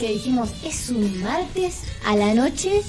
que 0.00 0.08
dijimos, 0.12 0.50
es 0.64 0.90
un 0.90 1.22
martes 1.22 1.82
a 2.04 2.16
la 2.16 2.34
noche, 2.34 2.82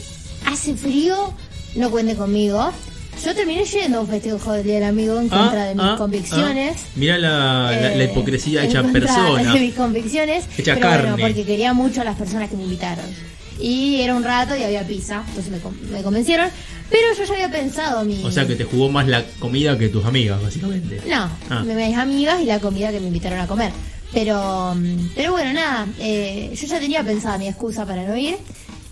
hace 0.47 0.73
frío, 0.75 1.31
no 1.75 1.91
cuente 1.91 2.15
conmigo. 2.15 2.71
Yo 3.24 3.34
terminé 3.36 3.63
yendo 3.65 4.00
a 4.00 4.01
un 4.01 4.08
festejo 4.08 4.51
del 4.53 4.84
Amigo 4.84 5.20
en 5.20 5.29
contra 5.29 5.65
de 5.65 5.75
mis 5.75 5.84
ah, 5.84 5.96
convicciones. 5.98 6.75
ah. 6.77 6.88
Mirá 6.96 7.17
la, 7.17 7.72
la- 7.72 7.96
la 7.96 8.03
Eh, 8.03 8.10
hipocresía 8.12 8.63
hecha 8.65 8.84
persona. 8.84 9.53
De 9.53 9.60
mis 9.60 9.74
convicciones. 9.74 10.46
Hecha 10.58 10.75
pero 10.75 10.88
carne. 10.88 11.12
bueno, 11.12 11.17
porque 11.27 11.46
quería 11.46 11.74
mucho 11.74 12.01
a 12.01 12.03
las 12.03 12.17
personas 12.17 12.50
que 12.50 12.58
me 12.58 12.63
invitaron. 12.63 13.05
Y 13.60 14.01
era 14.01 14.15
un 14.15 14.24
rato 14.24 14.55
y 14.58 14.63
había 14.63 14.86
pizza, 14.86 15.24
entonces 15.29 15.51
me, 15.51 15.60
me 15.98 16.01
convencieron. 16.03 16.50
Pero 16.89 17.08
yo 17.17 17.24
ya 17.24 17.34
había 17.34 17.51
pensado 17.51 18.03
mi. 18.03 18.22
O 18.24 18.32
sea 18.32 18.46
que 18.46 18.55
te 18.55 18.65
jugó 18.65 18.89
más 18.89 19.08
la 19.08 19.24
comida 19.39 19.77
que 19.77 19.89
tus 19.89 20.03
amigas, 20.05 20.41
básicamente. 20.41 21.00
No, 21.08 21.29
Ah. 21.50 21.63
mis 21.63 21.96
amigas 21.98 22.41
y 22.41 22.46
la 22.46 22.60
comida 22.60 22.91
que 22.91 23.00
me 23.00 23.08
invitaron 23.08 23.39
a 23.39 23.48
comer. 23.48 23.72
Pero, 24.12 24.75
mm, 24.75 25.10
pero 25.15 25.32
bueno, 25.32 25.53
nada, 25.53 25.88
eh, 26.00 26.51
yo 26.60 26.67
ya 26.67 26.79
tenía 26.79 27.03
pensada 27.03 27.38
mi 27.38 27.48
excusa 27.48 27.86
para 27.86 28.03
no 28.05 28.15
ir. 28.17 28.36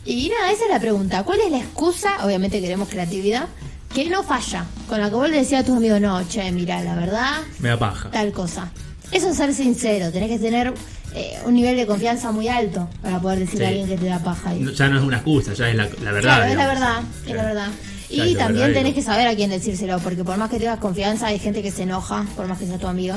Y 0.06 0.30
nada, 0.30 0.52
esa 0.52 0.64
es 0.66 0.70
la 0.72 0.80
pregunta. 0.80 1.24
¿Cuál 1.24 1.40
es 1.46 1.52
la 1.52 1.58
excusa? 1.60 2.26
Obviamente 2.26 2.60
queremos 2.62 2.88
creatividad. 2.90 3.48
Que 3.94 4.10
no 4.10 4.24
falla. 4.24 4.66
Con 4.88 5.00
la 5.02 5.10
que 5.10 5.16
vos 5.16 5.30
le 5.30 5.38
decías 5.38 5.62
a 5.64 5.66
tus 5.66 5.76
amigos, 5.78 6.00
no, 6.02 6.22
che, 6.28 6.52
mira, 6.52 6.82
la 6.84 6.96
verdad, 6.96 7.40
Me 7.60 7.70
da 7.70 7.78
paja. 7.80 8.10
tal 8.12 8.32
cosa. 8.32 8.72
Eso 9.12 9.30
es 9.30 9.38
ser 9.38 9.54
sincero. 9.54 10.12
Tenés 10.12 10.30
que 10.30 10.40
tener 10.40 10.74
eh, 11.14 11.38
un 11.46 11.54
nivel 11.54 11.76
de 11.76 11.86
confianza 11.86 12.32
muy 12.32 12.48
alto 12.48 12.88
para 13.02 13.20
poder 13.20 13.40
decirle 13.40 13.66
a 13.66 13.70
alguien 13.70 13.88
que 13.88 13.98
te 13.98 14.06
da 14.06 14.20
paja. 14.20 14.56
Y- 14.56 14.60
No, 14.62 14.72
Ya 14.72 14.88
no 14.88 14.98
es 14.98 15.04
una 15.04 15.18
excusa, 15.18 15.54
ya 15.54 15.70
es 15.70 15.76
la, 15.76 15.90
la 16.04 16.12
verdad. 16.12 16.22
Claro, 16.38 16.46
es 16.52 16.56
la 16.58 16.68
verdad, 16.68 17.02
es 17.28 17.36
la 17.36 17.44
verdad. 17.44 17.68
Y 18.10 18.36
también 18.36 18.74
tenés 18.74 18.94
que 18.94 19.02
saber 19.02 19.28
a 19.28 19.36
quién 19.36 19.50
decírselo, 19.50 19.98
porque 20.00 20.24
por 20.24 20.38
más 20.38 20.50
que 20.50 20.58
tengas 20.60 20.80
confianza, 20.80 21.28
hay 21.28 21.40
gente 21.40 21.62
que 21.62 21.72
se 21.72 21.84
enoja, 21.84 22.26
por 22.36 22.48
más 22.48 22.58
que 22.60 22.68
sea 22.68 22.78
tu 22.78 22.88
amigo. 22.88 23.16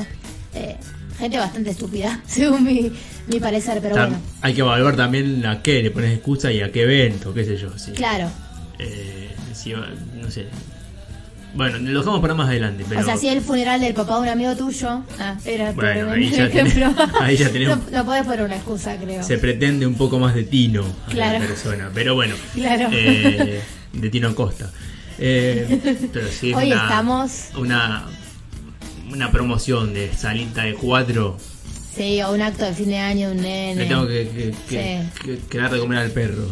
Eh, 0.53 0.75
gente 1.19 1.37
bastante 1.37 1.69
estúpida, 1.71 2.21
según 2.27 2.63
mi, 2.65 2.91
mi 3.27 3.39
parecer, 3.39 3.79
pero 3.81 3.95
Tam- 3.95 4.07
bueno. 4.09 4.17
Hay 4.41 4.53
que 4.53 4.61
evaluar 4.61 4.95
también 4.97 5.45
a 5.45 5.61
qué 5.61 5.81
le 5.81 5.91
pones 5.91 6.13
excusa 6.13 6.51
y 6.51 6.61
a 6.61 6.71
qué 6.71 6.83
evento, 6.83 7.33
qué 7.33 7.43
sé 7.45 7.55
yo. 7.57 7.77
sí. 7.77 7.91
Claro. 7.91 8.29
Eh, 8.79 9.29
si 9.53 9.73
va- 9.73 9.87
no 10.15 10.29
sé. 10.31 10.47
Bueno, 11.53 11.77
lo 11.77 11.99
dejamos 11.99 12.19
para 12.19 12.33
más 12.33 12.49
adelante. 12.49 12.83
Pero... 12.87 12.99
O 12.99 13.03
sea, 13.03 13.15
si 13.15 13.29
el 13.29 13.39
funeral 13.41 13.79
del 13.79 13.93
papá 13.93 14.15
de 14.15 14.21
un 14.23 14.27
amigo 14.27 14.55
tuyo, 14.57 15.03
ah, 15.19 15.37
era 15.45 15.71
Bueno, 15.71 16.11
ahí 16.11 16.29
ya 16.29 16.47
ejemplo. 16.47 16.87
tenés- 16.87 17.21
ahí 17.21 17.37
ya 17.37 17.49
tenés- 17.49 17.67
no, 17.69 17.81
no 17.91 18.05
podés 18.05 18.23
poner 18.25 18.41
una 18.43 18.55
excusa, 18.55 18.97
creo. 18.97 19.23
se 19.23 19.37
pretende 19.37 19.87
un 19.87 19.95
poco 19.95 20.19
más 20.19 20.35
de 20.35 20.43
Tino 20.43 20.83
a 21.07 21.09
Claro. 21.11 21.39
la 21.39 21.45
persona. 21.47 21.89
Pero 21.93 22.13
bueno, 22.15 22.35
Claro. 22.53 22.89
eh, 22.91 23.61
de 23.93 24.09
Tino 24.09 24.35
Costa. 24.35 24.69
Eh, 25.17 26.09
pero 26.11 26.27
sí 26.27 26.49
es 26.51 26.57
Hoy 26.57 26.73
una, 26.73 26.83
estamos- 26.83 27.31
una, 27.57 28.05
una 29.13 29.31
promoción 29.31 29.93
de 29.93 30.13
salita 30.13 30.63
de 30.63 30.73
cuatro. 30.73 31.37
Sí, 31.95 32.21
o 32.21 32.33
un 32.33 32.41
acto 32.41 32.65
de 32.65 32.73
fin 32.73 32.89
de 32.89 32.97
año, 32.97 33.29
un 33.31 33.37
nene. 33.37 33.75
Le 33.83 33.85
tengo 33.85 34.05
que, 34.05 34.27
que, 34.27 34.53
que, 34.67 35.07
Sí. 35.13 35.21
que- 35.23 35.37
que 35.49 35.57
dar 35.57 35.71
de 35.71 35.79
comer 35.79 35.99
al 35.99 36.11
perro. 36.11 36.49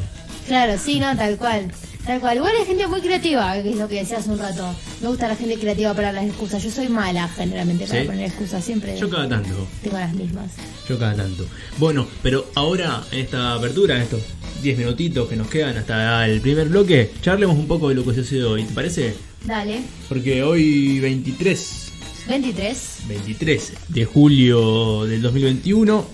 Claro, 0.48 0.78
sí, 0.78 1.02
no, 1.02 1.14
tal 1.18 1.36
cual. 1.36 1.70
Tal 2.06 2.20
cual. 2.20 2.36
Igual 2.38 2.54
hay 2.60 2.66
gente 2.66 2.86
muy 2.88 3.00
creativa, 3.00 3.54
que 3.62 3.70
es 3.70 3.78
lo 3.78 3.88
que 3.88 3.96
decía 3.96 4.18
hace 4.18 4.30
un 4.30 4.38
rato. 4.40 4.76
Me 5.02 5.08
gusta 5.08 5.28
la 5.28 5.36
gente 5.38 5.58
creativa 5.58 5.94
para 5.94 6.12
las 6.12 6.26
excusas. 6.26 6.62
Yo 6.62 6.70
soy 6.70 6.90
mala 6.90 7.30
generalmente 7.30 7.86
para 7.88 8.02
¿Sí? 8.02 8.08
poner 8.08 8.26
excusas. 8.26 8.64
Siempre 8.66 8.98
Yo 8.98 9.10
cada 9.10 9.30
tanto. 9.30 9.68
tengo 9.82 9.98
las 9.98 10.14
mismas. 10.14 10.52
Yo 10.88 11.00
cada 11.00 11.16
tanto. 11.16 11.46
Bueno, 11.78 12.06
pero 12.22 12.46
ahora 12.56 13.04
en 13.12 13.20
esta 13.20 13.54
apertura, 13.54 13.96
en 13.96 14.02
estos 14.02 14.22
10 14.62 14.78
minutitos 14.80 15.30
que 15.30 15.36
nos 15.38 15.48
quedan 15.48 15.78
hasta 15.78 16.28
el 16.28 16.42
primer 16.42 16.68
bloque, 16.68 17.12
charlemos 17.22 17.58
un 17.58 17.68
poco 17.68 17.88
de 17.90 17.96
lo 17.96 18.04
que 18.06 18.14
sucedió 18.14 18.52
hoy, 18.52 18.64
¿te 18.64 18.74
parece? 18.74 19.16
Dale. 19.46 19.82
Porque 20.10 20.44
hoy 20.44 21.00
23, 21.00 21.92
23. 22.28 22.98
23 23.08 23.74
de 23.90 24.06
julio 24.06 25.06
del 25.06 25.22
2021, 25.22 26.06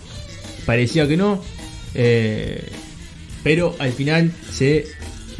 parecía 0.66 1.08
que 1.08 1.18
no, 1.18 1.42
eh, 1.96 2.64
pero 3.44 3.76
al 3.80 3.92
final 3.94 4.32
se 4.52 4.86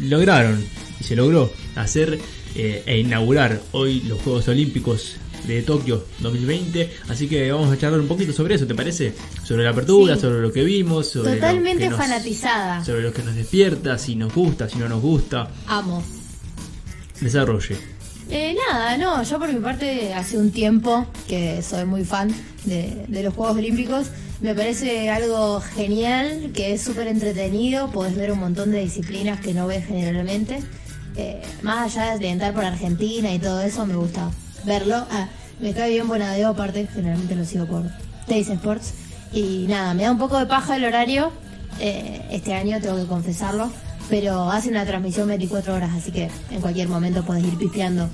lograron 0.02 0.64
y 1.00 1.04
se 1.04 1.16
logró 1.16 1.52
hacer 1.76 2.18
eh, 2.54 2.82
e 2.86 2.98
inaugurar 2.98 3.60
hoy 3.72 4.00
los 4.02 4.20
Juegos 4.22 4.48
Olímpicos 4.48 5.16
de 5.46 5.62
Tokio 5.62 6.04
2020, 6.20 6.90
así 7.08 7.26
que 7.26 7.50
vamos 7.50 7.72
a 7.72 7.78
charlar 7.78 8.00
un 8.00 8.08
poquito 8.08 8.32
sobre 8.32 8.56
eso, 8.56 8.66
¿te 8.66 8.74
parece? 8.74 9.14
Sobre 9.42 9.64
la 9.64 9.70
apertura, 9.70 10.14
Sí. 10.14 10.20
sobre 10.22 10.40
lo 10.42 10.52
que 10.52 10.62
vimos, 10.64 11.08
sobre 11.08 11.34
Totalmente 11.34 11.84
lo 11.84 11.90
que 11.90 11.96
nos, 11.96 11.98
fanatizada. 11.98 12.84
sobre 12.84 13.02
lo 13.02 13.12
que 13.12 13.22
nos 13.22 13.34
despierta, 13.34 13.96
si 13.98 14.16
nos 14.16 14.34
gusta, 14.34 14.68
si 14.68 14.78
no 14.78 14.88
nos 14.88 15.00
gusta, 15.00 15.48
Amo. 15.66 16.02
desarrolle. 17.20 17.76
Eh, 18.30 18.54
nada, 18.68 18.96
no, 18.96 19.22
yo 19.22 19.38
por 19.38 19.52
mi 19.52 19.58
parte 19.60 20.12
hace 20.14 20.38
un 20.38 20.50
tiempo 20.52 21.06
que 21.26 21.62
soy 21.62 21.84
muy 21.84 22.04
fan 22.04 22.32
de, 22.64 23.04
de 23.08 23.22
los 23.22 23.34
Juegos 23.34 23.56
Olímpicos. 23.56 24.06
Me 24.40 24.54
parece 24.54 25.10
algo 25.10 25.60
genial, 25.60 26.50
que 26.54 26.72
es 26.72 26.82
súper 26.82 27.08
entretenido, 27.08 27.90
podés 27.90 28.16
ver 28.16 28.32
un 28.32 28.40
montón 28.40 28.70
de 28.70 28.80
disciplinas 28.80 29.38
que 29.40 29.52
no 29.52 29.66
ves 29.66 29.86
generalmente. 29.86 30.60
Eh, 31.16 31.42
más 31.62 31.94
allá 31.94 32.16
de 32.16 32.28
entrar 32.28 32.54
por 32.54 32.64
Argentina 32.64 33.32
y 33.34 33.38
todo 33.38 33.60
eso, 33.60 33.84
me 33.84 33.96
gusta 33.96 34.30
verlo. 34.64 35.06
Ah, 35.10 35.28
me 35.60 35.74
cae 35.74 35.90
bien 35.90 36.08
Bonadeo, 36.08 36.48
aparte, 36.48 36.86
generalmente 36.86 37.34
lo 37.36 37.44
sigo 37.44 37.66
por 37.66 37.82
Teis 38.26 38.48
Sports. 38.48 38.94
Y 39.32 39.66
nada, 39.68 39.92
me 39.92 40.04
da 40.04 40.12
un 40.12 40.18
poco 40.18 40.38
de 40.38 40.46
paja 40.46 40.76
el 40.76 40.84
horario. 40.84 41.32
eh, 41.78 42.22
este 42.30 42.54
año 42.54 42.80
tengo 42.80 42.96
que 42.96 43.06
confesarlo. 43.06 43.70
Pero 44.08 44.50
hace 44.50 44.70
una 44.70 44.84
transmisión 44.86 45.28
24 45.28 45.74
horas, 45.74 45.90
así 45.96 46.10
que 46.10 46.28
en 46.50 46.60
cualquier 46.60 46.88
momento 46.88 47.24
podés 47.24 47.44
ir 47.44 47.56
pisteando. 47.58 48.08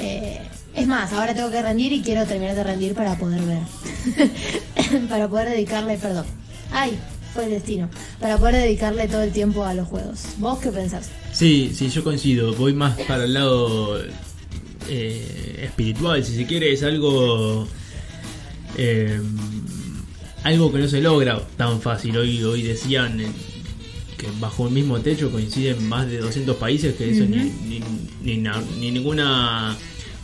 Eh, 0.00 0.40
es 0.78 0.86
más, 0.86 1.12
ahora 1.12 1.34
tengo 1.34 1.50
que 1.50 1.60
rendir 1.62 1.92
y 1.92 2.02
quiero 2.02 2.24
terminar 2.26 2.54
de 2.54 2.64
rendir 2.64 2.94
para 2.94 3.16
poder 3.16 3.40
ver. 3.42 3.58
para 5.08 5.28
poder 5.28 5.48
dedicarle, 5.50 5.96
perdón. 5.98 6.26
Ay, 6.70 6.98
fue 7.34 7.44
el 7.44 7.50
destino. 7.50 7.88
Para 8.20 8.36
poder 8.38 8.56
dedicarle 8.56 9.08
todo 9.08 9.22
el 9.22 9.32
tiempo 9.32 9.64
a 9.64 9.74
los 9.74 9.88
juegos. 9.88 10.20
¿Vos 10.38 10.58
qué 10.60 10.70
pensás? 10.70 11.08
Sí, 11.32 11.72
sí, 11.74 11.88
yo 11.90 12.02
coincido. 12.04 12.54
Voy 12.54 12.72
más 12.72 12.98
para 13.02 13.24
el 13.24 13.32
lado 13.34 14.00
eh, 14.88 15.60
espiritual, 15.64 16.24
si 16.24 16.34
se 16.36 16.46
quiere. 16.46 16.72
Es 16.72 16.82
algo. 16.82 17.66
eh, 18.76 19.20
algo 20.44 20.72
que 20.72 20.78
no 20.78 20.88
se 20.88 21.00
logra 21.00 21.40
tan 21.56 21.80
fácil. 21.80 22.16
Hoy, 22.16 22.42
hoy 22.44 22.62
decían 22.62 23.20
eh, 23.20 23.26
que 24.16 24.28
bajo 24.40 24.68
el 24.68 24.72
mismo 24.74 24.98
techo 25.00 25.30
coinciden 25.30 25.86
más 25.88 26.08
de 26.08 26.18
200 26.18 26.56
países, 26.56 26.94
que 26.94 27.10
eso 27.10 27.24
ni, 27.24 27.36
ni, 27.66 27.80
ni 28.22 28.36
na- 28.38 28.62
ni 28.78 28.90
ninguna 28.90 29.76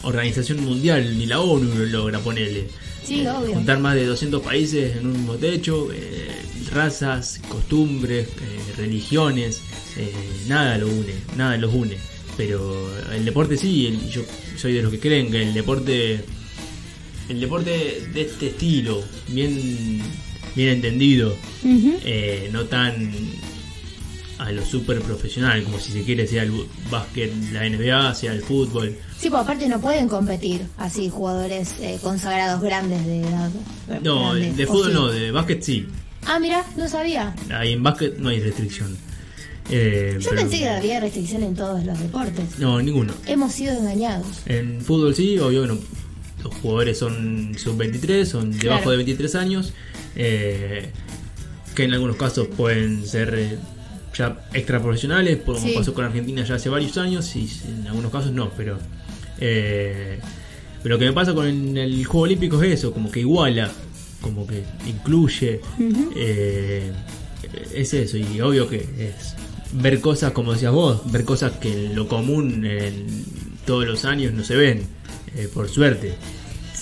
organización 0.05 0.65
mundial, 0.65 1.17
ni 1.19 1.27
la 1.27 1.41
ONU 1.41 1.75
lo 1.75 1.87
logra 1.87 2.19
ponerle. 2.21 2.69
Sí, 3.07 3.27
obvio. 3.27 3.55
Juntar 3.55 3.79
más 3.81 3.95
de 3.97 4.07
200 4.07 4.43
países 4.43 4.97
en 4.97 5.07
un 5.07 5.13
mismo 5.13 5.35
techo, 5.35 5.89
eh, 5.93 6.29
razas, 6.73 7.41
costumbres, 7.49 8.29
eh, 8.29 8.73
religiones, 8.79 9.61
eh, 9.99 10.11
nada 10.49 10.79
lo 10.79 10.89
une, 10.89 11.13
nada 11.37 11.57
los 11.59 11.73
une. 11.75 11.97
Pero 12.37 12.91
el 13.13 13.25
deporte 13.25 13.57
sí, 13.57 13.87
el- 13.87 14.09
yo 14.11 14.23
soy 14.57 14.73
de 14.73 14.83
los 14.83 14.91
que 14.91 14.99
creen 14.99 15.31
que 15.31 15.43
el 15.43 15.55
deporte, 15.55 16.21
el 17.29 17.41
deporte 17.41 18.07
de 18.13 18.21
este 18.23 18.49
estilo, 18.49 19.03
bien, 19.29 20.01
bien 20.57 20.69
entendido, 20.71 21.37
eh, 22.05 22.49
no 22.53 22.65
tan 22.65 23.13
a 24.39 24.51
lo 24.53 24.65
super 24.65 25.01
profesional, 25.01 25.63
como 25.63 25.79
si 25.79 25.93
se 25.93 26.03
quiere, 26.03 26.27
sea 26.27 26.43
el 26.43 26.53
básquet, 26.91 27.33
la 27.53 27.69
NBA, 27.69 28.15
sea 28.15 28.33
el 28.33 28.43
fútbol. 28.43 28.97
Sí, 29.19 29.31
pues 29.31 29.43
aparte 29.43 29.69
no 29.69 29.81
pueden 29.81 30.09
competir 30.09 30.63
así 30.79 31.09
jugadores 31.09 31.75
eh, 31.81 31.99
consagrados 32.03 32.61
grandes 32.61 33.05
de 33.07 33.21
edad. 33.21 33.51
No, 34.03 34.31
Grandes, 34.31 34.57
de 34.57 34.65
¿o 34.65 34.69
fútbol 34.69 34.87
sí? 34.89 34.93
no, 34.95 35.09
de 35.09 35.31
básquet 35.31 35.63
sí. 35.63 35.87
Ah, 36.27 36.39
mira, 36.41 36.65
no 36.77 36.89
sabía. 36.89 37.35
Ahí 37.51 37.73
en 37.73 37.83
básquet 37.83 38.19
no 38.19 38.29
hay 38.31 38.41
restricción. 38.41 38.97
Eh, 39.71 40.19
Yo 40.21 40.31
pero- 40.31 40.43
pensé 40.43 40.59
que 40.59 40.69
había 40.69 41.01
restricción 41.01 41.43
en 41.43 41.55
todos 41.55 41.85
los 41.85 41.99
deportes. 41.99 42.59
No, 42.59 42.81
ninguno. 42.83 43.15
Hemos 43.27 43.53
sido 43.53 43.73
engañados. 43.79 44.27
En 44.47 44.81
fútbol 44.81 45.15
sí, 45.15 45.39
obvio 45.39 45.63
que 45.63 45.69
no. 45.69 45.79
Los 46.43 46.55
jugadores 46.57 46.99
son 46.99 47.55
sub-23, 47.57 48.27
son 48.27 48.51
debajo 48.59 48.83
Claro. 48.83 48.91
de 48.91 48.97
23 48.99 49.35
años, 49.37 49.73
eh, 50.17 50.91
que 51.75 51.85
en 51.85 51.95
algunos 51.95 52.17
casos 52.17 52.49
pueden 52.49 53.07
ser 53.07 53.35
eh, 53.35 53.59
ya 54.17 54.39
extra 54.53 54.81
profesionales, 54.83 55.39
como 55.45 55.59
Sí. 55.59 55.73
pasó 55.75 55.93
con 55.95 56.05
Argentina 56.05 56.45
ya 56.45 56.55
hace 56.57 56.69
varios 56.69 56.97
años, 56.99 57.35
y 57.37 57.49
en 57.69 57.87
algunos 57.87 58.11
casos 58.13 58.33
no, 58.33 58.51
pero... 58.57 58.79
eh, 59.41 60.19
pero 60.83 60.97
lo 60.97 60.99
que 60.99 61.07
me 61.07 61.13
pasa 61.13 61.33
con 61.35 61.47
el, 61.47 61.77
el 61.79 62.05
Juego 62.05 62.25
Olímpico 62.25 62.63
es 62.63 62.75
eso, 62.81 62.93
como 62.93 63.11
que 63.11 63.21
iguala, 63.21 63.71
como 64.21 64.47
que 64.47 64.63
incluye, 64.87 65.61
eh, 66.15 66.93
es 67.75 67.95
eso, 67.95 68.17
y 68.19 68.41
obvio 68.41 68.69
que 68.69 68.77
es 68.99 69.35
ver 69.73 70.01
cosas 70.01 70.33
como 70.33 70.53
decías 70.53 70.73
vos, 70.73 71.11
ver 71.11 71.25
cosas 71.25 71.53
que 71.53 71.87
en 71.87 71.97
lo 71.97 72.07
común 72.07 72.65
en 72.67 73.07
todos 73.67 73.87
los 73.87 74.05
años 74.05 74.33
no 74.35 74.45
se 74.45 74.57
ven, 74.57 74.83
eh, 75.37 75.49
por 75.53 75.69
suerte. 75.69 76.15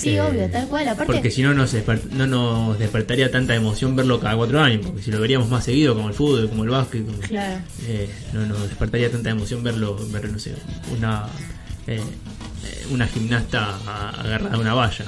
Sí, 0.03 0.17
Eh, 0.17 0.21
obvio, 0.21 0.51
tal 0.51 0.67
cual. 0.67 0.89
Aparte, 0.89 1.13
Porque 1.13 1.31
si 1.31 1.43
no 1.43 1.55
nos, 1.55 1.75
no 2.13 2.27
nos 2.27 2.79
despertaría 2.79 3.31
tanta 3.31 3.55
emoción 3.55 3.95
verlo 3.95 4.19
cada 4.19 4.37
cuatro 4.37 4.61
años, 4.61 4.81
porque 4.85 5.03
si 5.03 5.11
lo 5.13 5.21
veríamos 5.21 5.49
más 5.49 5.65
seguido, 5.65 5.95
como 5.95 6.09
el 6.09 6.15
fútbol, 6.15 6.49
como 6.49 6.65
el 6.65 6.71
básquet, 6.71 7.07
como- 7.07 7.19
claro. 7.19 7.61
eh, 7.87 8.11
no 8.33 8.45
nos 8.47 8.63
despertaría 8.69 9.11
tanta 9.11 9.31
emoción 9.31 9.63
verlo, 9.63 9.97
ver, 10.11 10.29
no 10.31 10.39
sé, 10.41 10.55
una, 10.97 11.27
eh, 11.87 12.01
una 12.91 13.07
gimnasta 13.07 13.77
agarrada 14.19 14.57
a 14.57 14.59
una 14.59 14.75
valla. 14.75 15.05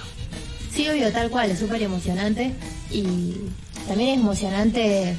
Sí, 0.72 0.88
obvio, 0.88 1.10
tal 1.12 1.28
cual, 1.30 1.50
es 1.50 1.58
súper 1.58 1.82
emocionante. 1.82 2.52
Y 2.90 3.34
también 3.88 4.10
es 4.10 4.18
emocionante 4.20 5.16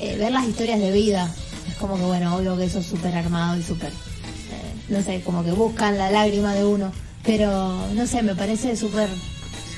eh, 0.00 0.16
ver 0.16 0.32
las 0.32 0.46
historias 0.46 0.80
de 0.80 0.90
vida. 0.92 1.30
Es 1.68 1.74
como 1.74 1.96
que, 1.96 2.02
bueno, 2.04 2.34
obvio 2.36 2.56
que 2.56 2.64
eso 2.64 2.78
es 2.78 2.86
súper 2.86 3.14
armado 3.14 3.58
y 3.58 3.62
súper, 3.62 3.90
eh, 3.90 4.74
no 4.88 5.02
sé, 5.02 5.20
como 5.22 5.44
que 5.44 5.50
buscan 5.52 5.98
la 5.98 6.10
lágrima 6.10 6.54
de 6.54 6.64
uno. 6.64 6.92
Pero, 7.28 7.86
no 7.94 8.06
sé, 8.06 8.22
me 8.22 8.34
parece 8.34 8.74
súper 8.74 9.06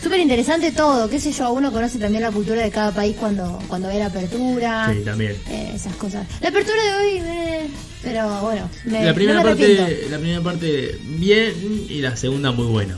súper 0.00 0.21
interesante 0.21 0.71
todo. 0.71 1.11
Qué 1.11 1.19
sé 1.19 1.33
yo, 1.33 1.50
uno 1.52 1.73
conoce 1.73 1.99
también 1.99 2.23
la 2.23 2.30
cultura 2.30 2.62
de 2.62 2.71
cada 2.71 2.92
país 2.92 3.16
cuando, 3.19 3.59
cuando 3.66 3.88
ve 3.88 3.99
la 3.99 4.07
apertura. 4.07 4.95
Sí, 4.95 5.02
también. 5.04 5.33
eh, 5.49 5.73
esas 5.75 5.97
cosas. 5.97 6.28
La 6.40 6.50
apertura 6.50 6.80
de 6.80 6.92
hoy, 6.92 7.23
eh, 7.26 7.66
pero 8.04 8.40
bueno, 8.40 8.71
me, 8.85 9.04
la 9.04 9.12
primera 9.14 9.38
no 9.38 9.45
me 9.45 9.49
parte, 9.50 10.07
la 10.09 10.19
primera 10.19 10.40
parte 10.40 10.97
bien 11.19 11.52
y 11.88 12.00
la 12.00 12.16
segunda 12.16 12.52
muy 12.52 12.66
buena. 12.66 12.97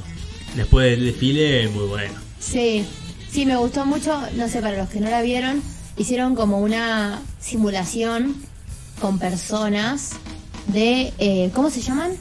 Después 0.55 0.91
del 0.91 1.07
desfile 1.07 1.69
muy 1.69 1.87
bueno. 1.87 2.13
Sí, 2.39 2.85
Sí, 3.33 3.47
me 3.47 3.57
gustó 3.57 3.87
mucho, 3.87 4.21
no 4.37 4.47
sé, 4.47 4.61
para 4.61 4.77
los 4.77 4.91
que 4.91 5.01
no 5.01 5.09
la 5.09 5.23
vieron, 5.23 5.63
hicieron 5.97 6.35
como 6.35 6.59
una 6.59 7.23
simulación 7.41 8.37
con 9.01 9.19
personas 9.19 10.11
de, 10.67 11.15
eh, 11.17 11.51
¿cómo 11.55 11.71
se 11.71 11.81
llaman? 11.81 12.13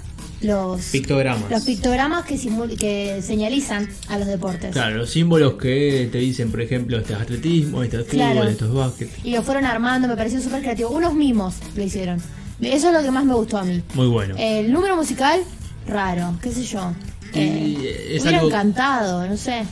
Los 0.41 0.81
Pictogramas. 0.85 1.49
Los 1.51 1.63
pictogramas 1.63 2.25
que, 2.25 2.35
simul- 2.37 2.75
que 2.77 3.21
señalizan 3.21 3.87
a 4.09 4.17
los 4.17 4.27
deportes. 4.27 4.71
Claro, 4.71 4.97
los 4.97 5.09
símbolos 5.09 5.53
que 5.53 6.09
te 6.11 6.17
dicen, 6.17 6.49
por 6.51 6.61
ejemplo, 6.61 6.97
este 6.97 7.13
es 7.13 7.19
atletismo, 7.19 7.83
este 7.83 7.97
es 8.01 8.07
fútbol, 8.07 8.15
Claro. 8.17 8.43
esto 8.49 8.65
es 8.65 8.73
básquet. 8.73 9.09
Y 9.23 9.31
lo 9.35 9.43
fueron 9.43 9.65
armando, 9.65 10.07
me 10.07 10.15
pareció 10.17 10.41
súper 10.41 10.61
creativo. 10.61 10.89
Unos 10.89 11.13
mimos 11.13 11.55
lo 11.75 11.83
hicieron. 11.83 12.19
Eso 12.61 12.87
es 12.89 12.93
lo 12.93 13.01
que 13.03 13.11
más 13.11 13.23
me 13.25 13.33
gustó 13.35 13.57
a 13.57 13.63
mí. 13.63 13.81
Muy 13.93 14.07
bueno. 14.07 14.35
El 14.37 14.71
número 14.73 14.95
musical, 14.95 15.41
raro, 15.87 16.35
qué 16.41 16.51
sé 16.51 16.63
yo. 16.63 16.91
Eh, 17.33 18.09
es 18.15 18.21
hubiera 18.21 18.39
algo- 18.39 18.49
encantado, 18.49 19.27
no 19.27 19.37
sé. 19.37 19.63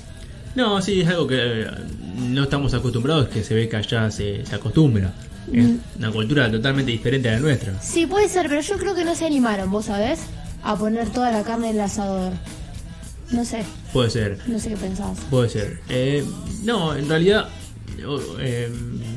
No, 0.55 0.81
sí, 0.81 1.01
es 1.01 1.07
algo 1.07 1.27
que 1.27 1.35
eh, 1.61 1.67
no 2.17 2.43
estamos 2.43 2.73
acostumbrados, 2.73 3.27
que 3.29 3.43
se 3.43 3.53
ve 3.53 3.67
que 3.69 3.75
allá 3.77 4.09
se, 4.11 4.45
se 4.45 4.55
acostumbra. 4.55 5.13
Es 5.53 5.65
Mm. 5.65 5.77
una 5.97 6.11
cultura 6.11 6.51
totalmente 6.51 6.91
diferente 6.91 7.27
a 7.29 7.33
la 7.33 7.39
nuestra. 7.39 7.73
Sí, 7.81 8.05
puede 8.05 8.29
ser, 8.29 8.47
pero 8.49 8.61
yo 8.61 8.77
creo 8.77 8.93
que 8.95 9.03
no 9.03 9.15
se 9.15 9.25
animaron, 9.25 9.71
vos 9.71 9.85
sabés, 9.85 10.19
a 10.63 10.75
poner 10.75 11.09
toda 11.09 11.31
la 11.31 11.43
carne 11.43 11.69
en 11.69 11.75
el 11.75 11.81
asador. 11.81 12.33
No 13.31 13.45
sé, 13.45 13.63
Puede 13.93 14.09
ser, 14.09 14.39
no 14.47 14.59
sé 14.59 14.69
qué 14.69 14.77
pensás. 14.77 15.17
puede 15.29 15.49
ser. 15.49 15.79
Eh, 15.89 16.23
no, 16.63 16.95
en 16.95 17.07
realidad 17.07 17.47
eh, 18.39 18.71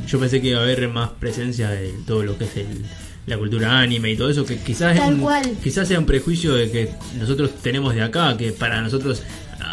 yo 0.06 0.18
pensé 0.20 0.40
que 0.40 0.48
iba 0.48 0.60
a 0.60 0.62
haber 0.62 0.88
más 0.88 1.10
presencia 1.10 1.70
de 1.70 1.94
todo 2.06 2.22
lo 2.22 2.36
que 2.36 2.44
es 2.44 2.56
el- 2.56 2.84
la 3.26 3.38
cultura 3.38 3.78
anime 3.78 4.10
y 4.10 4.16
todo 4.16 4.28
eso, 4.30 4.44
que 4.44 4.58
quizás, 4.58 4.96
Tal 4.98 5.16
cual. 5.18 5.56
quizás 5.62 5.86
sea 5.86 5.98
un 5.98 6.06
prejuicio 6.06 6.54
de 6.54 6.70
que 6.70 6.92
nosotros 7.18 7.52
tenemos 7.62 7.94
de 7.94 8.02
acá, 8.02 8.36
que 8.36 8.50
para 8.52 8.80
nosotros 8.82 9.22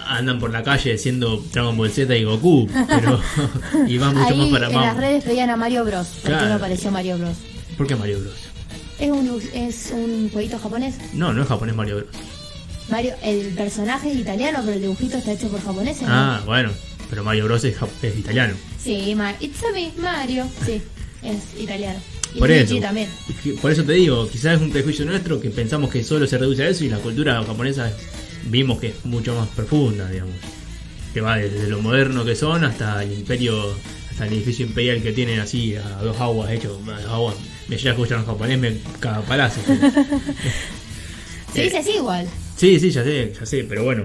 andan 0.08 0.40
por 0.40 0.52
la 0.52 0.62
calle 0.64 0.98
siendo 1.00 1.38
Dragon 1.52 1.76
Ball 1.76 1.90
Z 1.90 2.16
y 2.16 2.24
Goku, 2.24 2.70
pero 2.88 3.20
y 3.88 3.98
va 3.98 4.12
mucho 4.12 4.28
Ahí 4.34 4.38
más 4.38 4.50
para 4.50 4.68
en 4.68 4.76
más. 4.76 4.86
las 4.86 4.98
redes 4.98 5.24
pedían 5.24 5.50
a 5.50 5.56
Mario 5.58 5.84
Bros. 5.84 6.08
¿Por 6.08 6.22
qué 6.22 6.28
Claro. 6.30 6.50
no 6.50 6.54
apareció 6.56 6.92
Mario 6.92 7.18
Bros? 7.18 7.38
¿Por 7.78 7.88
qué 7.88 7.96
Mario 7.96 8.20
Bros? 8.20 8.34
¿Es 9.00 9.10
un, 9.12 9.42
¿Es 9.54 9.92
un 9.94 10.30
jueguito 10.32 10.60
japonés? 10.60 10.96
No, 11.14 11.34
no 11.34 11.42
es 11.44 11.48
japonés 11.48 11.76
Mario 11.76 11.98
Bros. 11.98 12.08
Mario, 12.90 13.14
el 13.24 13.48
personaje 13.50 14.12
es 14.12 14.18
italiano, 14.18 14.60
pero 14.62 14.74
el 14.74 14.82
dibujito 14.82 15.18
está 15.18 15.32
hecho 15.34 15.48
por 15.50 15.62
japoneses. 15.64 16.02
¿no? 16.04 16.08
Ah, 16.10 16.42
bueno, 16.46 16.72
pero 17.10 17.24
Mario 17.24 17.46
Bros 17.46 17.64
es, 17.64 17.76
es 18.02 18.18
italiano. 18.18 18.54
Sí, 18.84 19.14
Ma- 19.16 19.36
It's 19.40 19.64
a 19.64 19.72
me, 19.72 19.92
Mario. 20.02 20.48
Sí, 20.66 20.82
es 21.24 21.62
italiano. 21.62 22.00
Y 22.34 22.40
Por 22.40 22.50
Luigi 22.50 22.64
eso, 22.78 22.80
también. 22.82 23.10
por 23.62 23.72
eso 23.72 23.84
te 23.84 23.94
digo, 23.94 24.28
quizás 24.30 24.56
es 24.58 24.62
un 24.62 24.72
prejuicio 24.72 25.04
nuestro 25.06 25.40
que 25.40 25.50
pensamos 25.50 25.90
que 25.90 26.04
solo 26.04 26.28
se 26.28 26.38
reduce 26.38 26.64
a 26.64 26.70
eso 26.70 26.84
y 26.84 26.90
la 26.90 26.98
cultura 27.00 27.42
japonesa 27.44 27.92
vimos 28.46 28.80
que 28.80 28.88
es 28.90 29.06
mucho 29.06 29.34
más 29.36 29.48
profunda, 29.50 30.08
digamos. 30.10 30.36
Que 31.14 31.22
va 31.22 31.38
desde 31.38 31.68
lo 31.68 31.82
moderno 31.82 32.24
que 32.26 32.36
son 32.36 32.64
hasta 32.66 33.04
el 33.04 33.14
imperio, 33.14 33.74
hasta 34.20 34.28
el 34.28 34.34
edificio 34.34 34.66
imperial 34.66 35.02
que 35.02 35.14
tienen 35.14 35.40
así 35.40 35.76
a 35.76 36.02
dos 36.04 36.20
aguas 36.20 36.52
hecho, 36.52 36.78
a 36.94 37.00
dos 37.00 37.12
aguas. 37.12 37.36
Me 37.70 37.78
llega 37.78 37.92
a 37.92 37.94
escuchar 37.94 38.20
en 38.20 38.26
japonés, 38.26 38.60
me 38.60 38.78
caga 39.00 39.22
palacio. 39.22 39.64
Se 41.54 41.64
dice 41.64 41.78
así 41.78 41.92
igual. 41.92 42.28
sí, 42.58 42.78
sí, 42.82 42.92
ya 42.92 43.02
sé, 43.04 43.34
ya 43.40 43.46
sé, 43.46 43.64
pero 43.64 43.86
bueno. 43.86 44.04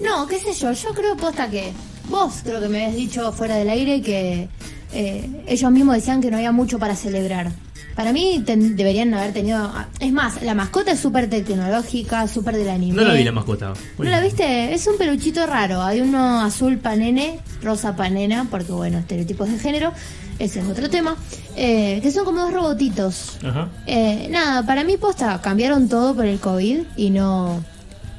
No, 0.00 0.26
qué 0.26 0.38
sé 0.38 0.52
yo, 0.52 0.72
yo 0.72 0.90
creo 0.90 1.16
posta 1.16 1.48
que 1.48 1.72
vos 2.10 2.40
creo 2.44 2.60
que 2.60 2.68
me 2.68 2.84
habías 2.84 2.96
dicho 2.96 3.32
fuera 3.32 3.56
del 3.56 3.70
aire 3.70 4.02
que 4.02 4.48
eh, 4.92 5.30
ellos 5.46 5.72
mismos 5.72 5.94
decían 5.94 6.20
que 6.20 6.30
no 6.30 6.36
había 6.36 6.52
mucho 6.52 6.78
para 6.78 6.94
celebrar. 6.94 7.52
Para 7.94 8.12
mí 8.12 8.42
ten- 8.46 8.74
deberían 8.76 9.12
haber 9.14 9.32
tenido... 9.32 9.70
Es 10.00 10.12
más, 10.12 10.42
la 10.42 10.54
mascota 10.54 10.92
es 10.92 11.00
súper 11.00 11.28
tecnológica, 11.28 12.26
súper 12.28 12.56
del 12.56 12.68
anime. 12.70 12.96
No 13.02 13.08
la 13.08 13.14
vi 13.14 13.24
la 13.24 13.32
mascota. 13.32 13.72
¿No 13.98 14.04
la 14.04 14.20
viste? 14.20 14.72
Es 14.72 14.86
un 14.86 14.96
peluchito 14.98 15.46
raro. 15.46 15.82
Hay 15.82 16.00
uno 16.00 16.40
azul 16.40 16.78
pa' 16.78 16.96
nene, 16.96 17.40
rosa 17.62 17.94
pa' 17.94 18.08
nena, 18.08 18.46
porque 18.50 18.72
bueno, 18.72 18.98
estereotipos 18.98 19.50
de 19.50 19.58
género. 19.58 19.92
Ese 20.38 20.60
es 20.60 20.66
otro 20.66 20.88
tema. 20.90 21.16
Eh, 21.56 22.00
que 22.02 22.10
son 22.10 22.24
como 22.24 22.40
dos 22.40 22.52
robotitos. 22.52 23.36
Ajá. 23.44 23.68
Eh, 23.86 24.28
nada, 24.30 24.64
para 24.64 24.82
mí 24.84 24.96
posta, 24.96 25.40
cambiaron 25.42 25.88
todo 25.88 26.14
por 26.14 26.24
el 26.24 26.40
COVID 26.40 26.80
y 26.96 27.10
no, 27.10 27.62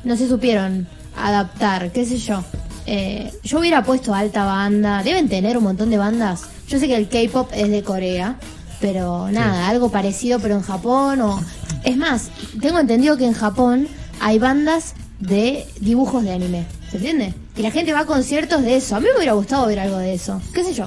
no 0.03 0.15
se 0.15 0.27
supieron 0.29 0.87
adaptar, 1.17 1.91
qué 1.91 2.05
sé 2.05 2.17
yo. 2.17 2.43
Eh, 2.85 3.31
yo 3.43 3.59
hubiera 3.59 3.83
puesto 3.83 4.13
alta 4.13 4.45
banda, 4.45 5.01
deben 5.03 5.27
tener 5.29 5.57
un 5.57 5.63
montón 5.63 5.89
de 5.89 5.97
bandas. 5.97 6.43
Yo 6.67 6.79
sé 6.79 6.87
que 6.87 6.95
el 6.95 7.07
K-pop 7.07 7.49
es 7.53 7.69
de 7.69 7.81
Corea, 7.83 8.37
pero 8.83 9.31
nada, 9.31 9.69
algo 9.69 9.89
parecido 9.89 10.39
pero 10.41 10.55
en 10.55 10.61
Japón 10.61 11.21
o... 11.21 11.41
Es 11.85 11.95
más, 11.95 12.29
tengo 12.61 12.79
entendido 12.79 13.15
que 13.15 13.25
en 13.25 13.31
Japón 13.33 13.87
hay 14.19 14.39
bandas 14.39 14.93
de 15.21 15.65
dibujos 15.79 16.21
de 16.23 16.33
anime, 16.33 16.65
¿se 16.91 16.97
entiende? 16.97 17.33
Y 17.55 17.61
la 17.61 17.71
gente 17.71 17.93
va 17.93 18.01
a 18.01 18.05
conciertos 18.05 18.61
de 18.61 18.75
eso. 18.75 18.97
A 18.97 18.99
mí 18.99 19.05
me 19.09 19.15
hubiera 19.15 19.31
gustado 19.33 19.65
ver 19.67 19.79
algo 19.79 19.97
de 19.99 20.13
eso, 20.13 20.41
qué 20.53 20.65
sé 20.65 20.73
yo. 20.73 20.85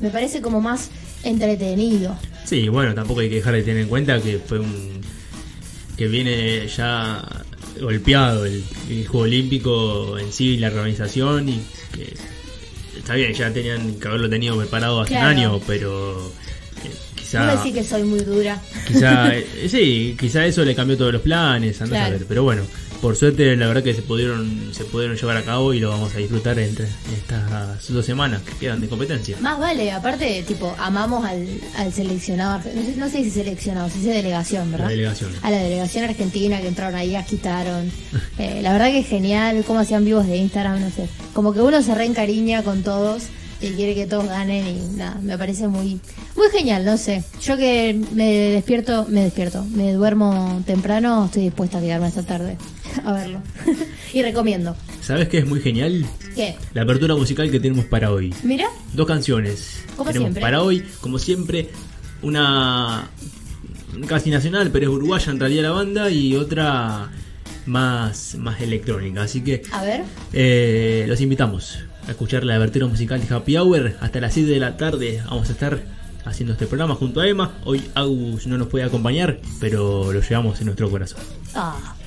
Me 0.00 0.10
parece 0.10 0.40
como 0.40 0.60
más 0.60 0.90
entretenido. 1.22 2.16
Sí, 2.44 2.68
bueno, 2.68 2.94
tampoco 2.94 3.20
hay 3.20 3.28
que 3.28 3.36
dejar 3.36 3.54
de 3.54 3.62
tener 3.62 3.82
en 3.82 3.88
cuenta 3.88 4.20
que 4.20 4.38
fue 4.38 4.58
un. 4.58 5.00
que 5.96 6.08
viene 6.08 6.66
ya 6.66 7.22
golpeado 7.80 8.44
el, 8.44 8.64
el 8.90 9.06
Juego 9.06 9.24
Olímpico 9.24 10.18
en 10.18 10.32
sí, 10.32 10.56
la 10.56 10.66
organización, 10.68 11.48
y 11.48 11.60
que. 11.92 12.12
está 12.98 13.14
bien, 13.14 13.32
ya 13.34 13.52
tenían 13.52 13.94
que 14.00 14.08
haberlo 14.08 14.28
tenido 14.28 14.56
preparado 14.56 15.00
hace 15.00 15.10
Claro. 15.10 15.26
un 15.26 15.36
año, 15.36 15.60
pero. 15.64 16.32
Eh, 16.84 16.90
No 16.90 17.14
quizá. 17.22 17.56
decir 17.56 17.74
que 17.74 17.84
soy 17.84 18.02
muy 18.04 18.20
dura. 18.20 18.60
quizá 18.86 19.34
eh, 19.34 19.68
sí, 19.68 20.16
quizá 20.18 20.44
eso 20.46 20.64
le 20.64 20.74
cambió 20.74 20.96
todos 20.96 21.12
los 21.12 21.22
planes, 21.22 21.80
andá 21.82 21.96
a 21.96 21.98
Claro. 22.00 22.12
saber, 22.14 22.26
pero 22.28 22.42
bueno. 22.44 22.62
Por 22.96 23.14
suerte, 23.14 23.54
la 23.56 23.66
verdad 23.66 23.82
que 23.82 23.92
se 23.92 24.00
pudieron 24.00 24.70
se 24.72 24.82
pudieron 24.86 25.16
llevar 25.18 25.36
a 25.36 25.42
cabo 25.42 25.74
y 25.74 25.80
lo 25.80 25.90
vamos 25.90 26.14
a 26.14 26.18
disfrutar 26.18 26.58
entre 26.58 26.86
estas 27.14 27.86
dos 27.88 28.04
semanas 28.06 28.40
que 28.40 28.52
quedan 28.54 28.80
de 28.80 28.88
competencia. 28.88 29.36
Más 29.40 29.58
vale, 29.58 29.92
aparte, 29.92 30.42
tipo, 30.48 30.74
amamos 30.78 31.22
al, 31.26 31.46
al 31.76 31.92
seleccionado, 31.92 32.58
no 32.74 32.82
sé, 32.82 32.94
no 32.96 33.08
sé 33.10 33.22
si 33.22 33.30
seleccionado, 33.30 33.90
si 33.90 33.98
dice 33.98 34.12
delegación, 34.12 34.72
¿verdad? 34.72 34.86
La 34.86 34.90
delegación. 34.92 35.30
A 35.42 35.50
la 35.50 35.58
delegación 35.58 36.04
argentina 36.04 36.58
que 36.62 36.68
entraron 36.68 36.94
ahí, 36.94 37.14
quitaron. 37.28 37.92
Eh, 38.38 38.60
la 38.62 38.72
verdad 38.72 38.86
que 38.86 39.00
es 39.00 39.06
genial, 39.06 39.62
cómo 39.66 39.80
hacían 39.80 40.02
vivos 40.06 40.26
de 40.26 40.38
Instagram, 40.38 40.80
no 40.80 40.90
sé. 40.90 41.06
Como 41.34 41.52
que 41.52 41.60
uno 41.60 41.82
se 41.82 41.94
reencariña 41.94 42.62
con 42.62 42.82
todos 42.82 43.24
y 43.60 43.70
quiere 43.70 43.94
que 43.94 44.06
todos 44.06 44.26
ganen 44.26 44.66
y 44.66 44.96
nada, 44.96 45.18
me 45.22 45.36
parece 45.38 45.66
muy, 45.68 46.00
muy 46.36 46.48
genial, 46.52 46.84
no 46.84 46.96
sé. 46.98 47.24
Yo 47.42 47.56
que 47.56 47.98
me 48.12 48.30
despierto, 48.50 49.06
me 49.08 49.22
despierto, 49.22 49.64
me 49.64 49.92
duermo 49.92 50.62
temprano, 50.66 51.24
estoy 51.26 51.42
dispuesta 51.44 51.78
a 51.78 51.80
quedarme 51.80 52.06
hasta 52.06 52.22
tarde 52.22 52.58
a 53.04 53.12
verlo. 53.12 53.40
y 54.12 54.22
recomiendo. 54.22 54.76
¿Sabes 55.00 55.28
qué 55.28 55.38
es 55.38 55.46
muy 55.46 55.60
genial? 55.60 56.04
¿Qué? 56.34 56.56
La 56.74 56.82
apertura 56.82 57.14
musical 57.16 57.50
que 57.50 57.60
tenemos 57.60 57.84
para 57.86 58.10
hoy. 58.12 58.34
Mira, 58.42 58.66
Dos 58.92 59.06
canciones. 59.06 59.78
Como 59.96 60.10
tenemos 60.10 60.26
siempre. 60.26 60.42
para 60.42 60.62
hoy, 60.62 60.84
como 61.00 61.18
siempre, 61.18 61.68
una 62.22 63.08
casi 64.06 64.30
nacional, 64.30 64.70
pero 64.70 64.90
es 64.90 64.94
uruguaya 64.96 65.32
en 65.32 65.40
realidad 65.40 65.62
la 65.62 65.70
banda, 65.70 66.10
y 66.10 66.34
otra 66.36 67.10
más, 67.64 68.34
más 68.36 68.60
electrónica. 68.60 69.22
Así 69.22 69.40
que 69.42 69.62
a 69.72 69.82
ver. 69.82 70.02
eh, 70.32 71.04
los 71.08 71.20
invitamos 71.20 71.78
a 72.06 72.10
escuchar 72.12 72.44
la 72.44 72.54
abertura 72.54 72.86
musical 72.86 73.20
de 73.20 73.34
Happy 73.34 73.56
Hour. 73.56 73.94
Hasta 74.00 74.20
las 74.20 74.34
7 74.34 74.50
de 74.50 74.60
la 74.60 74.76
tarde 74.76 75.22
vamos 75.28 75.48
a 75.48 75.52
estar 75.52 75.80
haciendo 76.24 76.52
este 76.52 76.66
programa 76.66 76.94
junto 76.94 77.20
a 77.20 77.28
Emma. 77.28 77.52
Hoy 77.64 77.82
Agus 77.94 78.46
no 78.46 78.58
nos 78.58 78.68
puede 78.68 78.84
acompañar, 78.84 79.40
pero 79.60 80.12
lo 80.12 80.20
llevamos 80.20 80.60
en 80.60 80.66
nuestro 80.66 80.90
corazón. 80.90 81.20
Ah. 81.54 81.96